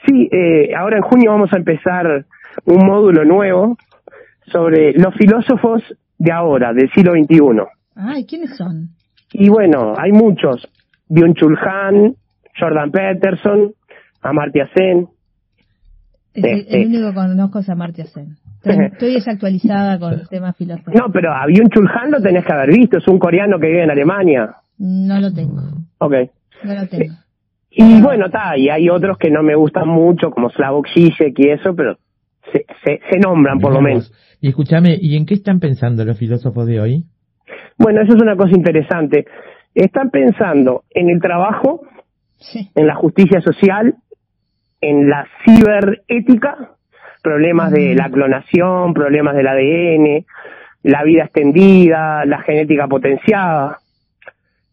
Sí, 0.06 0.28
eh, 0.32 0.74
ahora 0.76 0.96
en 0.96 1.02
junio 1.02 1.30
vamos 1.30 1.50
a 1.52 1.56
empezar 1.58 2.26
un 2.66 2.86
módulo 2.86 3.24
nuevo 3.24 3.76
sobre 4.52 4.92
los 4.94 5.14
filósofos 5.14 5.82
de 6.18 6.32
ahora, 6.32 6.72
del 6.72 6.90
siglo 6.92 7.12
XXI. 7.12 7.38
Ay, 7.96 8.26
¿quiénes 8.26 8.56
son? 8.56 8.88
Y 9.32 9.48
bueno, 9.48 9.94
hay 9.96 10.12
muchos. 10.12 10.68
Byung-Chul 11.08 11.56
Han, 11.66 12.14
Jordan 12.58 12.90
Peterson, 12.90 13.72
Amartya 14.22 14.68
Sen. 14.74 15.08
Es 16.34 16.44
el, 16.44 16.66
sí. 16.66 16.86
único 16.86 17.08
que 17.10 17.14
conozco 17.14 17.58
es 17.58 17.68
Amartya 17.68 18.06
Sen. 18.06 18.36
Estoy, 18.64 18.84
estoy 18.92 19.14
desactualizada 19.14 19.98
con 19.98 20.12
el 20.14 20.28
tema 20.28 20.52
filosófico. 20.52 20.92
No, 20.96 21.12
pero 21.12 21.32
a 21.32 21.46
Byung-Chul 21.46 21.90
Han 21.94 22.12
lo 22.12 22.20
tenés 22.22 22.44
que 22.46 22.52
haber 22.52 22.70
visto, 22.70 22.98
es 22.98 23.08
un 23.08 23.18
coreano 23.18 23.58
que 23.58 23.66
vive 23.66 23.82
en 23.82 23.90
Alemania. 23.90 24.54
No 24.78 25.18
lo 25.20 25.32
tengo, 25.32 25.60
Ok. 25.98 26.14
no 26.64 26.74
lo 26.74 26.86
tengo. 26.88 27.14
Y 27.70 28.00
bueno, 28.02 28.26
está, 28.26 28.56
y 28.56 28.68
hay 28.68 28.88
otros 28.88 29.18
que 29.18 29.30
no 29.30 29.42
me 29.42 29.56
gustan 29.56 29.88
mucho, 29.88 30.30
como 30.30 30.48
Slavoj 30.50 30.86
Žižek 30.94 31.38
y 31.38 31.50
eso, 31.50 31.74
pero 31.74 31.96
se, 32.52 32.66
se, 32.84 33.00
se 33.10 33.18
nombran 33.18 33.58
por 33.58 33.72
lo 33.72 33.80
menos. 33.80 34.12
Y 34.40 34.48
escúchame, 34.48 34.96
¿y 35.00 35.16
en 35.16 35.26
qué 35.26 35.34
están 35.34 35.58
pensando 35.58 36.04
los 36.04 36.18
filósofos 36.18 36.66
de 36.66 36.80
hoy? 36.80 37.04
Bueno, 37.78 38.02
eso 38.02 38.14
es 38.16 38.22
una 38.22 38.36
cosa 38.36 38.52
interesante. 38.54 39.24
Están 39.74 40.10
pensando 40.10 40.84
en 40.90 41.08
el 41.10 41.20
trabajo, 41.20 41.80
Sí. 42.36 42.68
en 42.74 42.86
la 42.86 42.94
justicia 42.94 43.40
social, 43.40 43.94
en 44.82 45.08
la 45.08 45.26
ciberética, 45.44 46.56
problemas 47.22 47.70
de 47.70 47.94
la 47.94 48.10
clonación, 48.10 48.92
problemas 48.92 49.34
del 49.34 49.46
ADN, 49.48 50.26
la 50.82 51.02
vida 51.04 51.24
extendida, 51.24 52.24
la 52.26 52.42
genética 52.42 52.88
potenciada, 52.88 53.78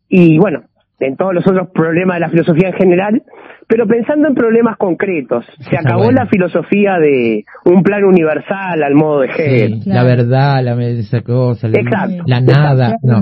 y 0.09 0.37
bueno, 0.39 0.63
en 0.99 1.15
todos 1.15 1.33
los 1.33 1.47
otros 1.47 1.69
problemas 1.73 2.15
de 2.15 2.19
la 2.21 2.29
filosofía 2.29 2.69
en 2.69 2.73
general, 2.73 3.21
pero 3.67 3.85
pensando 3.85 4.27
en 4.27 4.33
problemas 4.33 4.75
concretos. 4.77 5.45
Se 5.59 5.75
Está 5.75 5.81
acabó 5.81 6.05
bueno. 6.05 6.21
la 6.23 6.25
filosofía 6.27 6.97
de 6.97 7.45
un 7.65 7.83
plan 7.83 8.03
universal 8.03 8.81
al 8.83 8.95
modo 8.95 9.19
de 9.19 9.27
Hegel. 9.27 9.73
Sí, 9.75 9.81
claro. 9.83 9.99
La 10.01 10.03
verdad, 10.15 10.63
la 10.63 10.83
esa 10.87 11.21
cosa, 11.21 11.67
la- 11.67 11.79
Exacto. 11.79 12.23
la 12.25 12.41
nada. 12.41 12.95
No. 13.03 13.21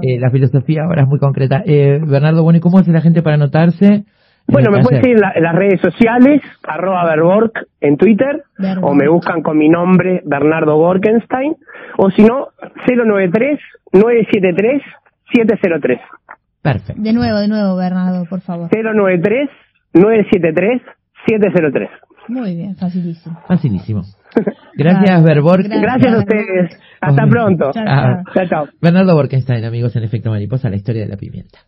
Eh, 0.00 0.18
la 0.18 0.30
filosofía 0.30 0.84
ahora 0.84 1.02
es 1.02 1.08
muy 1.08 1.18
concreta. 1.18 1.62
Eh, 1.66 2.00
Bernardo, 2.02 2.42
bueno, 2.42 2.56
¿y 2.56 2.60
cómo 2.60 2.78
hace 2.78 2.90
la 2.92 3.02
gente 3.02 3.20
para 3.22 3.34
anotarse? 3.36 4.04
En 4.48 4.52
Bueno, 4.52 4.70
me 4.70 4.82
pueden 4.82 5.02
seguir 5.02 5.16
en, 5.16 5.22
la- 5.22 5.32
en 5.34 5.42
las 5.42 5.54
redes 5.54 5.80
sociales, 5.80 6.40
arroba 6.66 7.04
Verborg 7.04 7.52
en 7.80 7.96
Twitter, 7.96 8.42
o 8.82 8.94
me 8.94 9.08
buscan 9.08 9.42
con 9.42 9.58
mi 9.58 9.68
nombre, 9.68 10.22
Bernardo 10.24 10.76
Borkenstein, 10.76 11.54
o 11.98 12.10
si 12.10 12.22
no, 12.24 12.48
093-973-703. 13.92 16.00
Perfecto. 16.62 17.00
De 17.02 17.12
nuevo, 17.12 17.38
de 17.38 17.48
nuevo, 17.48 17.76
Bernardo, 17.76 18.24
por 18.28 18.40
favor. 18.40 18.68
093-973-703. 19.94 20.82
703. 21.26 21.90
Muy 22.28 22.54
bien, 22.56 22.76
facilísimo. 22.76 23.40
Facilísimo. 23.46 24.02
Gracias, 24.76 25.22
Berbor. 25.24 25.62
Gracias. 25.62 25.82
Gracias 25.82 26.14
a 26.14 26.18
ustedes. 26.18 26.80
Hasta 27.00 27.26
pronto. 27.26 27.70
Chao, 27.72 27.84
Ah. 27.86 28.22
chao. 28.24 28.34
Chao, 28.34 28.46
chao. 28.48 28.66
Bernardo 28.80 29.14
Borkenstein, 29.14 29.64
amigos 29.64 29.94
en 29.96 30.04
Efecto 30.04 30.30
Mariposa, 30.30 30.68
la 30.70 30.76
historia 30.76 31.02
de 31.02 31.08
la 31.08 31.16
pimienta. 31.16 31.58